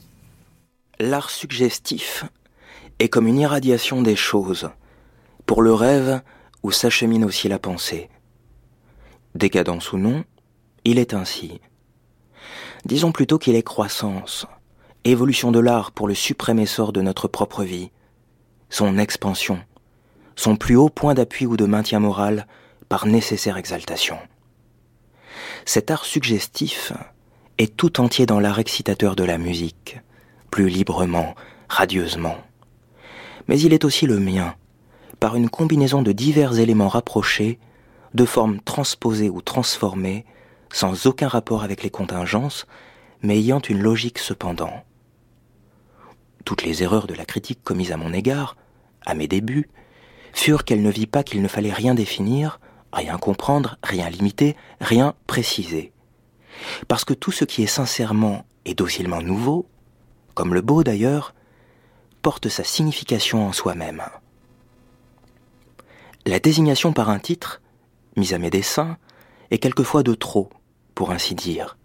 [1.00, 2.26] L'art suggestif
[3.00, 4.70] est comme une irradiation des choses
[5.46, 6.22] pour le rêve
[6.64, 8.10] où s'achemine aussi la pensée.
[9.36, 10.24] Décadence ou non,
[10.84, 11.60] il est ainsi.
[12.86, 14.46] Disons plutôt qu'il est croissance,
[15.04, 17.92] évolution de l'art pour le suprême essor de notre propre vie,
[18.70, 19.60] son expansion,
[20.36, 22.48] son plus haut point d'appui ou de maintien moral
[22.90, 24.18] par nécessaire exaltation.
[25.66, 26.94] Cet art suggestif
[27.58, 30.00] est tout entier dans l'art excitateur de la musique,
[30.52, 31.36] plus librement,
[31.70, 32.38] radieusement.
[33.48, 34.56] Mais il est aussi le mien,
[35.26, 37.58] par une combinaison de divers éléments rapprochés,
[38.14, 40.24] de formes transposées ou transformées,
[40.72, 42.68] sans aucun rapport avec les contingences,
[43.24, 44.84] mais ayant une logique cependant.
[46.46, 48.56] Toutes les erreurs de la critique commises à mon égard,
[49.04, 49.68] à mes débuts,
[50.32, 52.60] furent qu'elle ne vit pas qu'il ne fallait rien définir,
[52.94, 55.92] rien comprendre, rien limiter, rien préciser.
[56.88, 59.68] Parce que tout ce qui est sincèrement et docilement nouveau,
[60.36, 61.34] comme le beau d'ailleurs,
[62.22, 64.04] porte sa signification en soi-même.
[66.28, 67.62] La désignation par un titre,
[68.18, 68.98] mise à mes dessins,
[69.52, 70.50] est quelquefois de trop,
[70.96, 71.78] pour ainsi dire.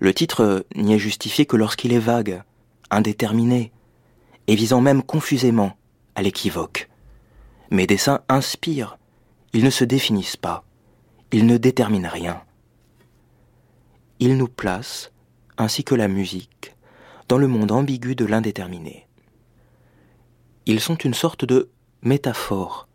[0.00, 2.42] Le titre n'y est justifié que lorsqu'il est vague,
[2.90, 3.70] indéterminé,
[4.48, 5.76] et visant même confusément
[6.16, 6.88] à l'équivoque.
[7.70, 8.98] Mes dessins inspirent,
[9.52, 10.64] ils ne se définissent pas,
[11.30, 12.42] ils ne déterminent rien.
[14.18, 15.12] Ils nous placent,
[15.56, 16.74] ainsi que la musique,
[17.28, 19.06] dans le monde ambigu de l'indéterminé.
[20.66, 21.70] Ils sont une sorte de
[22.02, 22.87] métaphore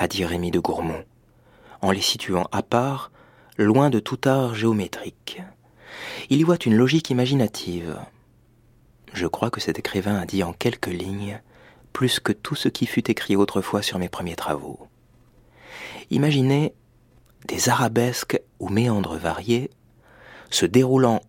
[0.00, 1.04] a dit Rémy de Gourmont,
[1.82, 3.12] en les situant à part,
[3.58, 5.42] loin de tout art géométrique.
[6.30, 8.00] Il y voit une logique imaginative.
[9.12, 11.42] Je crois que cet écrivain a dit en quelques lignes
[11.92, 14.88] plus que tout ce qui fut écrit autrefois sur mes premiers travaux.
[16.08, 16.72] Imaginez
[17.46, 19.68] des arabesques ou méandres variés
[20.48, 21.20] se déroulant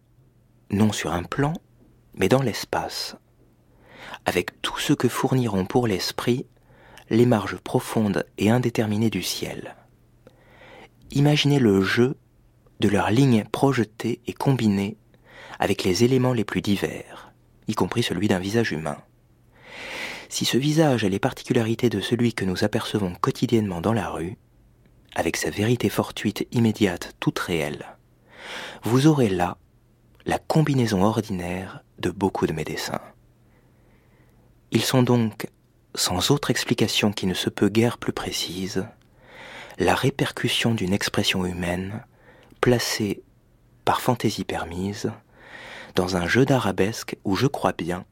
[0.69, 1.55] non sur un plan,
[2.13, 3.17] mais dans l'espace,
[4.25, 6.45] avec tout ce que fourniront pour l'esprit
[7.11, 9.75] les marges profondes et indéterminées du ciel.
[11.11, 12.15] Imaginez le jeu
[12.79, 14.95] de leurs lignes projetées et combinées
[15.59, 17.33] avec les éléments les plus divers,
[17.67, 18.97] y compris celui d'un visage humain.
[20.29, 24.37] Si ce visage a les particularités de celui que nous apercevons quotidiennement dans la rue,
[25.13, 27.97] avec sa vérité fortuite immédiate toute réelle,
[28.83, 29.57] vous aurez là
[30.25, 33.01] la combinaison ordinaire de beaucoup de mes dessins.
[34.71, 35.47] Ils sont donc
[35.95, 38.85] sans autre explication qui ne se peut guère plus précise,
[39.77, 42.03] la répercussion d'une expression humaine
[42.59, 43.23] placée
[43.85, 45.11] par fantaisie permise
[45.95, 48.05] dans un jeu d'arabesque où je crois bien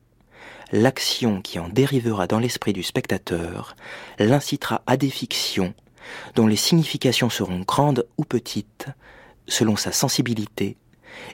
[0.71, 3.75] l'action qui en dérivera dans l'esprit du spectateur
[4.19, 5.73] l'incitera à des fictions
[6.36, 8.88] dont les significations seront grandes ou petites
[9.47, 10.77] selon sa sensibilité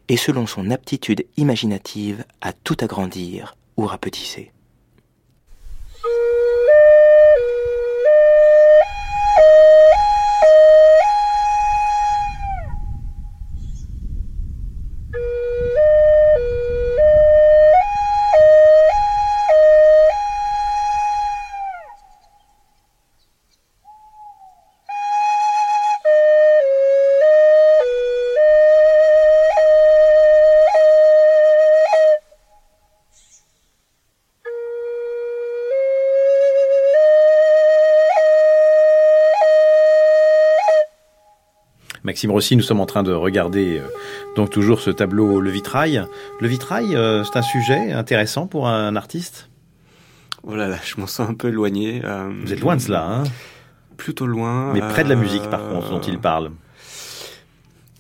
[0.08, 4.52] et selon son aptitude imaginative à tout agrandir ou rapetisser.
[42.16, 43.88] Maxime Rossi, nous sommes en train de regarder euh,
[44.38, 46.05] donc toujours ce tableau Le Vitrail.
[46.39, 49.49] Le Vitrail, euh, c'est un sujet intéressant pour un artiste?
[50.43, 51.99] Oh là là, je m'en sens un peu éloigné.
[52.05, 53.24] Euh, Vous êtes loin de cela, hein?
[53.97, 54.72] Plutôt loin.
[54.72, 56.51] Mais près de la musique, par contre, dont il parle.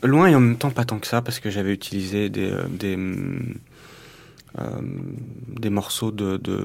[0.01, 2.97] Loin et en même temps pas tant que ça, parce que j'avais utilisé des, des,
[5.59, 6.63] des morceaux de, de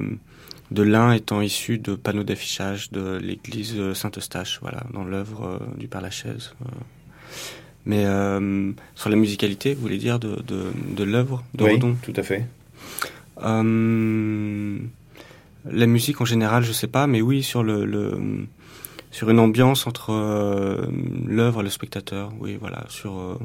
[0.71, 5.99] de l'un étant issu de panneaux d'affichage de l'église Saint-Eustache, voilà, dans l'œuvre du Père
[5.99, 6.53] Lachaise.
[7.85, 11.95] Mais euh, sur la musicalité, vous voulez dire, de, de, de l'œuvre de oui, Redon
[12.01, 12.45] tout à fait.
[13.43, 14.77] Euh,
[15.69, 18.45] la musique en général, je sais pas, mais oui, sur le, le
[19.09, 20.85] sur une ambiance entre euh,
[21.25, 23.37] l'œuvre et le spectateur, oui, voilà, sur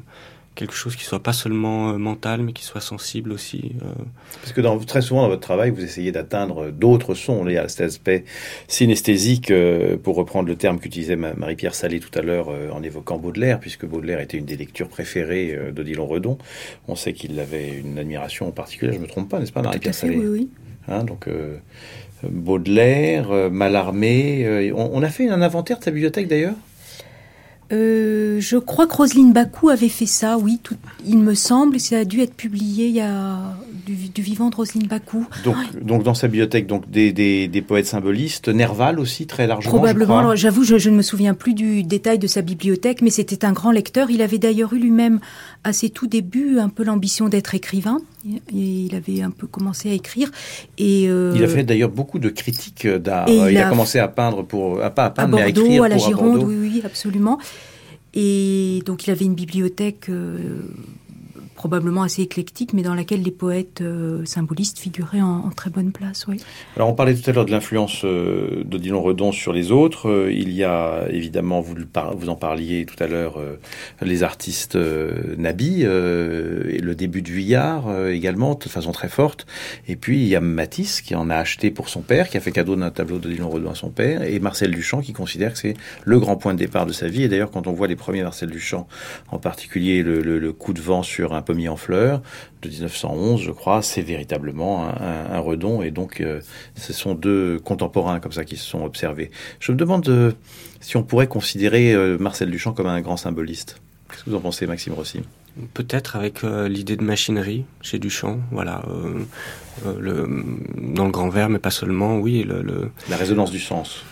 [0.57, 3.77] quelque chose qui soit pas seulement euh, mental, mais qui soit sensible aussi.
[3.83, 4.03] Euh.
[4.41, 7.47] Parce que dans, très souvent dans votre travail, vous essayez d'atteindre d'autres sons.
[7.47, 8.25] Il y a cet aspect
[8.67, 13.61] synesthésique, euh, pour reprendre le terme qu'utilisait Marie-Pierre Salé tout à l'heure en évoquant Baudelaire,
[13.61, 16.39] puisque Baudelaire était une des lectures préférées d'Odilon Redon.
[16.89, 20.17] On sait qu'il avait une admiration particulière, je me trompe pas, n'est-ce pas, Marie-Pierre Salé
[20.17, 20.49] Oui, oui.
[20.89, 21.29] Hein, donc
[22.23, 24.73] Baudelaire, Mallarmé.
[24.73, 26.55] On, on a fait un inventaire de sa bibliothèque d'ailleurs?
[27.73, 31.99] Euh, je crois que Roselyne Bakou avait fait ça, oui, tout, il me semble, ça
[31.99, 33.39] a dû être publié il y a
[33.85, 35.27] du, du vivant de Roselyne Bakou.
[35.45, 39.73] Donc, donc dans sa bibliothèque, donc des, des, des, poètes symbolistes, Nerval aussi très largement.
[39.75, 40.37] Probablement.
[40.37, 43.53] J'avoue, je, je, ne me souviens plus du détail de sa bibliothèque, mais c'était un
[43.53, 44.11] grand lecteur.
[44.11, 45.21] Il avait d'ailleurs eu lui-même
[45.67, 47.99] à ses tout débuts un peu l'ambition d'être écrivain.
[48.25, 50.31] Et il avait un peu commencé à écrire.
[50.79, 53.29] Et euh, il a fait d'ailleurs beaucoup de critiques d'art.
[53.29, 55.67] Il, il, a, commencé à peindre pour, à, pas à peindre, à mais Bordeaux, à
[55.67, 57.41] écrire à la pour Gironde, à oui, oui, absolument.
[58.15, 60.61] Et donc il avait une bibliothèque euh,
[61.67, 66.27] probablement assez éclectique, mais dans laquelle les poètes euh, symbolistes figuraient en, très bonne place.
[66.29, 66.41] Oui.
[66.77, 70.09] Alors on parlait tout à l'heure de l'influence euh, d'Odilon Redon sur les autres.
[70.09, 71.75] Euh, il y a évidemment, vous,
[72.15, 73.59] vous en parliez tout à l'heure, euh,
[74.01, 74.79] les artistes
[75.39, 79.45] Nabi, et le début de Vuillard également, de façon très forte.
[79.89, 82.41] Et puis il y a Matisse qui en a acheté pour son père, qui a
[82.41, 85.59] fait cadeau d'un tableau d'Odilon Redon à son père, et Marcel Duchamp qui considère que
[85.59, 87.25] c'est le grand point de départ de sa vie.
[87.25, 88.87] Et d'ailleurs quand on voit les premiers Marcel Duchamp,
[89.31, 92.21] en particulier le, coup de vent sur un pommier en fleurs
[92.63, 95.83] de 1911, je crois, c'est véritablement un, un, un, redon.
[95.83, 96.41] Et donc, euh,
[96.75, 99.31] ce sont deux contemporains comme ça qui se sont observés.
[99.61, 100.33] Je me demande euh,
[100.81, 103.81] si on pourrait considérer euh, Marcel Duchamp comme un grand symboliste.
[104.11, 105.21] Qu'est-ce que vous en pensez, Maxime Rossi?
[105.73, 108.83] Peut-être avec l'idée de machinerie chez Duchamp, voilà,
[109.99, 110.45] le,
[110.77, 112.43] dans le grand verre, mais pas seulement, oui.
[112.43, 112.91] Le, le...
[113.09, 114.05] La résonance du sens.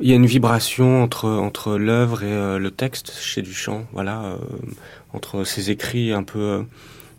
[0.00, 4.22] Il y a une vibration entre entre l'œuvre et euh, le texte chez Duchamp, voilà,
[4.24, 4.36] euh,
[5.12, 6.62] entre ses écrits un peu euh,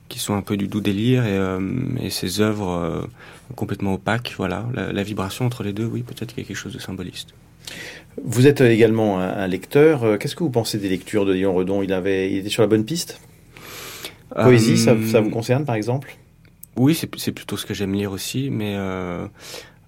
[0.09, 1.39] qui sont un peu du doux délire et,
[2.05, 3.07] et ses œuvres
[3.55, 6.57] complètement opaques, voilà, la, la, vibration entre les deux, oui, peut-être qu'il y a quelque
[6.57, 7.29] chose de symboliste.
[8.21, 10.19] Vous êtes également un, un lecteur.
[10.19, 11.81] Qu'est-ce que vous pensez des lectures de Léon Redon?
[11.81, 13.21] Il avait, il était sur la bonne piste?
[14.35, 16.17] Poésie, ça, ça, vous concerne, par exemple?
[16.77, 19.27] Oui, c'est plutôt ce que j'aime lire aussi, mais euh,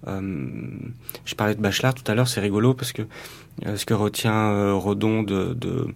[0.06, 3.02] je parlais de Bachelard tout à l'heure, c'est rigolo parce que
[3.66, 5.86] euh, ce que retient euh, Redon de, de,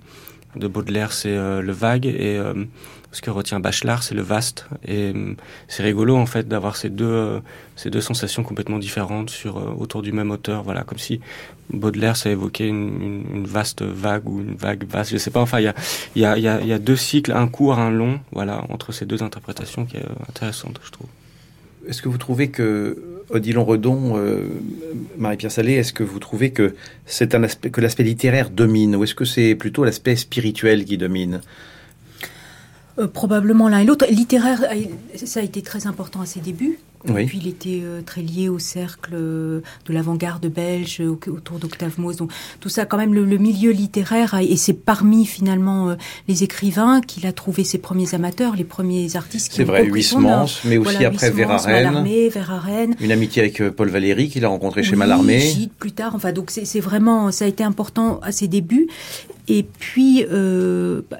[0.56, 2.54] de Baudelaire, c'est euh, le vague et euh,
[3.10, 4.66] ce que retient Bachelard, c'est le vaste.
[4.86, 5.12] Et
[5.66, 7.40] c'est rigolo en fait d'avoir ces deux
[7.74, 10.62] ces deux sensations complètement différentes sur autour du même auteur.
[10.62, 11.20] Voilà, comme si
[11.72, 15.10] Baudelaire ça évoquait une, vaste vague ou une vague vaste.
[15.10, 15.40] Je sais pas.
[15.40, 15.74] Enfin, il y a
[16.16, 18.20] il y a y y a deux cycles, un court, un long.
[18.32, 21.08] Voilà, entre ces deux interprétations qui est intéressante, je trouve.
[21.88, 24.44] Est-ce que vous trouvez que Odilon Redon, euh,
[25.18, 26.74] Marie-Pierre Salé, est-ce que vous trouvez que
[27.06, 31.40] c'est l'aspect littéraire domine ou est-ce que c'est plutôt l'aspect spirituel qui domine?
[32.98, 34.06] Euh, Probablement l'un et l'autre.
[34.10, 34.64] Littéraire,
[35.14, 36.78] ça a été très important à ses débuts.
[37.08, 37.22] Oui.
[37.22, 41.58] Et puis il était euh, très lié au cercle euh, de l'avant-garde belge euh, autour
[41.58, 42.16] d'Octave Mauss.
[42.16, 45.94] Donc tout ça, quand même, le, le milieu littéraire, et c'est parmi finalement euh,
[46.26, 49.52] les écrivains qu'il a trouvé ses premiers amateurs, les premiers artistes.
[49.54, 52.96] C'est vrai, Huysmans, mais aussi voilà, après Verhaeren.
[53.00, 55.38] Une amitié avec Paul Valéry qu'il a rencontré chez Mallarmé.
[55.38, 56.14] Gide, plus tard.
[56.14, 58.88] Enfin, donc c'est vraiment, ça a été important à ses débuts.
[59.50, 60.24] Et puis,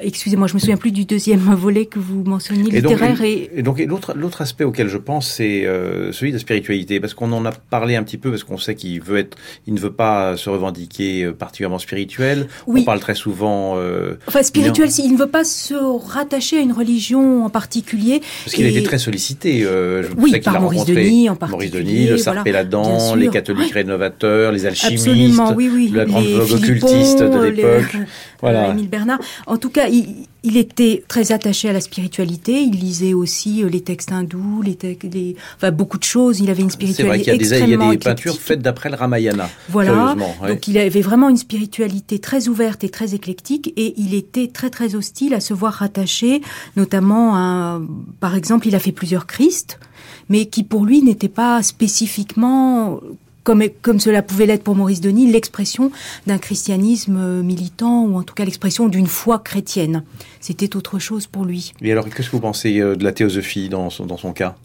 [0.01, 3.13] excusez-moi, je me souviens plus du deuxième volet que vous mentionniez, et littéraire.
[3.13, 3.79] Donc, et, et donc,
[4.15, 7.53] l'autre aspect auquel je pense, c'est euh, celui de la spiritualité, parce qu'on en a
[7.53, 10.51] parlé un petit peu, parce qu'on sait qu'il veut être, il ne veut pas se
[10.51, 12.49] revendiquer euh, particulièrement spirituel.
[12.67, 12.83] Oui.
[12.83, 13.75] On parle très souvent.
[13.77, 18.21] Euh, enfin, spirituel, il ne veut pas se rattacher à une religion en particulier.
[18.45, 18.69] Parce qu'il et...
[18.69, 19.65] a été très sollicité.
[19.65, 23.29] Euh, je oui, sais par a Maurice Denis, en Maurice Denis, le voilà, Ladan, les
[23.29, 23.83] catholiques ouais.
[23.83, 25.09] rénovateurs, les alchimistes,
[25.57, 25.91] oui, oui.
[25.95, 27.97] la grande les vogue occultiste de l'époque.
[28.41, 28.69] Voilà.
[28.69, 29.19] Émile Bernard.
[29.47, 32.63] En tout cas, il, Il était très attaché à la spiritualité.
[32.63, 36.41] Il lisait aussi euh, les textes hindous, les, enfin beaucoup de choses.
[36.41, 39.51] Il avait une spiritualité C'est vrai qu'il y, a des, peintures faites d'après le Ramayana.
[39.69, 40.17] Voilà.
[40.49, 44.71] Donc il avait vraiment une spiritualité très ouverte et très éclectique, et il était très
[44.71, 46.41] très hostile à se voir rattaché,
[46.77, 47.81] notamment à,
[48.21, 49.79] par exemple, il a fait plusieurs Christ,
[50.31, 53.01] mais qui pour lui n'étaient pas spécifiquement
[53.49, 55.91] comme, comme cela pouvait l'être pour Maurice Denis, l'expression
[56.27, 60.03] d'un christianisme euh, militant, ou en tout cas l'expression d'une foi chrétienne.
[60.39, 61.73] C'était autre chose pour lui.
[61.81, 64.57] Et alors, qu'est-ce que vous pensez euh, de la théosophie dans son, dans son cas?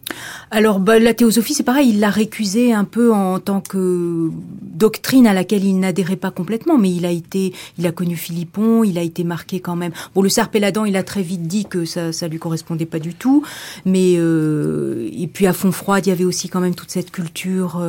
[0.50, 4.30] Alors, bah, la théosophie, c'est pareil, il l'a récusé un peu en tant que
[4.62, 8.84] doctrine à laquelle il n'adhérait pas complètement, mais il a été, il a connu Philippon,
[8.84, 9.92] il a été marqué quand même.
[10.14, 13.14] Bon, le et il a très vite dit que ça, ça lui correspondait pas du
[13.14, 13.44] tout,
[13.86, 17.82] mais euh, et puis à froid il y avait aussi quand même toute cette culture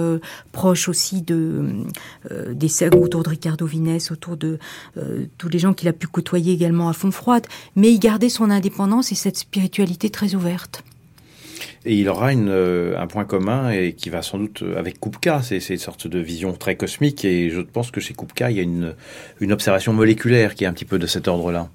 [0.51, 1.63] proche aussi de
[2.31, 4.59] euh, des cercles autour de Ricardo Vines, autour de
[4.97, 7.45] euh, tous les gens qu'il a pu côtoyer également à fond froide.
[7.75, 10.83] Mais il gardait son indépendance et cette spiritualité très ouverte.
[11.85, 15.59] Et il aura euh, un point commun et qui va sans doute avec Kupka, c'est
[15.69, 18.63] une sorte de vision très cosmique et je pense que chez Kupka il y a
[18.63, 18.95] une,
[19.39, 21.69] une observation moléculaire qui est un petit peu de cet ordre-là.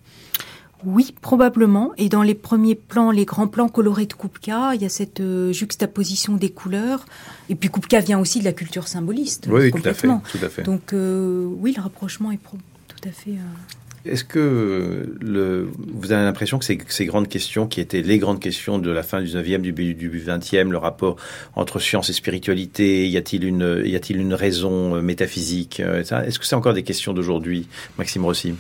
[0.84, 1.92] Oui, probablement.
[1.98, 5.20] Et dans les premiers plans, les grands plans colorés de Kupka, il y a cette
[5.20, 7.04] euh, juxtaposition des couleurs.
[7.48, 9.46] Et puis Kupka vient aussi de la culture symboliste.
[9.50, 10.08] Oui, tout à fait.
[10.08, 10.62] Tout à fait.
[10.62, 13.32] Donc euh, oui, le rapprochement est tout à fait.
[13.32, 18.18] Euh, Est-ce que le, vous avez l'impression que ces, ces, grandes questions, qui étaient les
[18.18, 21.16] grandes questions de la fin du 19e, du début du 20e, le rapport
[21.54, 26.56] entre science et spiritualité, y a-t-il une, y a-t-il une raison métaphysique Est-ce que c'est
[26.56, 27.68] encore des questions d'aujourd'hui,
[27.98, 28.54] Maxime Rossi?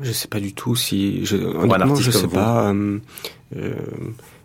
[0.00, 1.24] Je sais pas du tout si.
[1.24, 2.70] Je, honnêtement, je sais pas.
[2.70, 2.98] Euh,
[3.56, 3.74] euh,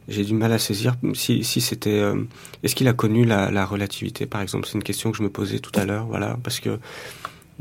[0.08, 2.00] j'ai du mal à saisir si, si c'était.
[2.00, 2.16] Euh,
[2.64, 4.68] est-ce qu'il a connu la, la, relativité, par exemple?
[4.68, 6.80] C'est une question que je me posais tout à l'heure, voilà, parce que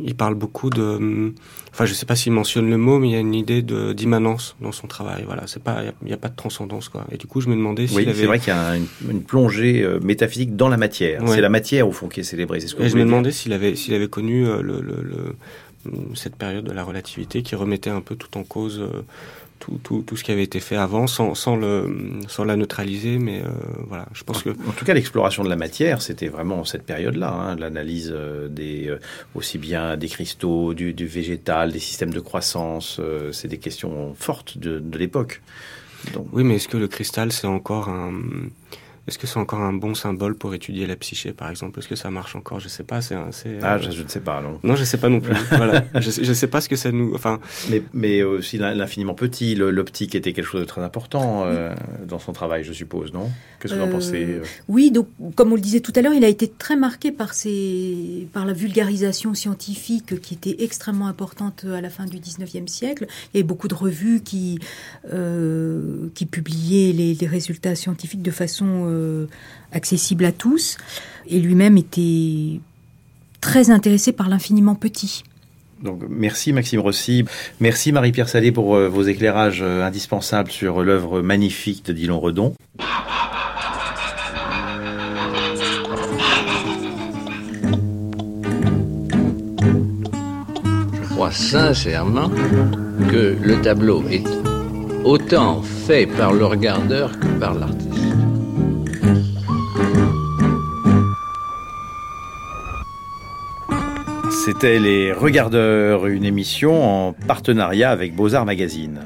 [0.02, 1.32] il parle beaucoup de.
[1.72, 4.56] Enfin, je sais pas s'il mentionne le mot, mais il y a une idée d'immanence
[4.60, 5.24] dans son travail.
[5.26, 7.06] Voilà, c'est pas, il n'y a, pas de transcendance, quoi.
[7.12, 8.14] Et du coup, je me demandais s'il oui, avait.
[8.14, 11.22] c'est vrai qu'il y a une, une plongée métaphysique dans la matière.
[11.28, 12.60] C'est la matière au fond qui est célébrée.
[12.60, 15.36] C'est ce que Et je me demandais s'il avait, s'il avait connu le, le, le
[16.14, 19.02] cette période de la relativité qui remettait un peu tout en cause euh,
[19.58, 23.18] tout, tout, tout, ce qui avait été fait avant sans, sans, le, sans la neutraliser.
[23.18, 23.48] Mais euh,
[23.88, 24.50] voilà, je pense que.
[24.50, 28.94] En tout cas, l'exploration de la matière, c'était vraiment cette période-là, hein, l'analyse euh, des
[29.34, 33.00] aussi bien des cristaux, du, du, végétal, des systèmes de croissance.
[33.32, 35.42] c'est des questions fortes de, de l'époque.
[36.32, 38.14] Oui, mais est-ce que le cristal, c'est encore un
[39.10, 41.80] est-ce que c'est encore un bon symbole pour étudier la psyché, par exemple?
[41.80, 42.60] Est-ce que ça marche encore?
[42.60, 43.00] Je sais pas.
[43.00, 43.16] C'est
[43.60, 44.60] ah, je, je, ne sais pas, non.
[44.62, 45.34] Non, je sais pas non plus.
[45.50, 45.82] voilà.
[45.94, 47.12] Je, ne sais pas ce que ça nous.
[47.12, 47.40] Enfin.
[47.70, 49.56] Mais, mais aussi l'infiniment petit.
[49.56, 51.74] L'optique était quelque chose de très important euh,
[52.06, 53.28] dans son travail, je suppose, non?
[53.58, 54.42] Qu'est-ce que vous en pensez euh?
[54.68, 57.34] Oui, donc comme on le disait tout à l'heure, il a été très marqué par
[57.34, 63.06] ses, par la vulgarisation scientifique qui était extrêmement importante à la fin du 19e siècle.
[63.08, 64.60] Il y avait beaucoup de revues qui
[65.12, 68.99] euh, qui publiaient les, les, résultats scientifiques de façon euh,
[69.72, 70.76] accessible à tous.
[71.26, 72.60] Et lui-même était
[73.40, 75.24] très intéressé par l'infiniment petit.
[75.82, 77.24] Donc, merci Maxime Rossi,
[77.58, 82.54] merci Marie-Pierre Salé pour euh, vos éclairages euh, indispensables sur l'œuvre magnifique de Dillon Redon.
[91.02, 92.28] Je crois sincèrement
[93.10, 94.24] que le tableau est
[95.04, 97.89] autant fait par le regardeur que par l'artiste.
[104.42, 109.00] C'était Les Regardeurs, une émission en partenariat avec Beaux-Arts Magazine.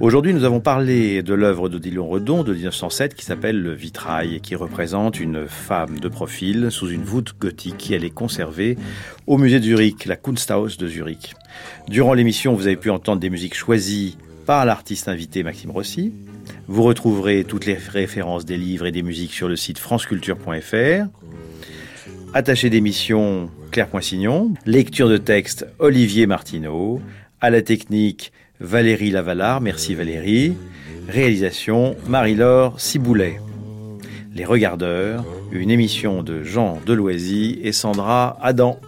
[0.00, 4.40] Aujourd'hui, nous avons parlé de l'œuvre d'Odilon Redon de 1907 qui s'appelle Le Vitrail et
[4.40, 7.90] qui représente une femme de profil sous une voûte gothique.
[7.90, 8.78] Elle est conservée
[9.26, 11.34] au musée de Zurich, la Kunsthaus de Zurich.
[11.88, 14.16] Durant l'émission, vous avez pu entendre des musiques choisies
[14.46, 16.14] par l'artiste invité Maxime Rossi.
[16.66, 21.21] Vous retrouverez toutes les références des livres et des musiques sur le site franceculture.fr.
[22.34, 27.02] Attaché d'émission Claire Poinsignon, lecture de texte Olivier Martineau,
[27.42, 30.56] à la technique Valérie Lavalard, merci Valérie,
[31.08, 33.38] réalisation Marie-Laure Ciboulet.
[34.34, 38.80] Les Regardeurs, une émission de Jean Deloisy et Sandra Adam.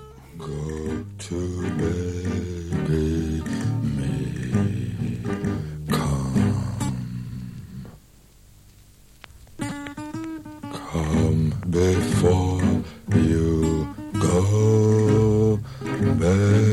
[11.75, 12.44] before
[16.35, 16.64] Euh,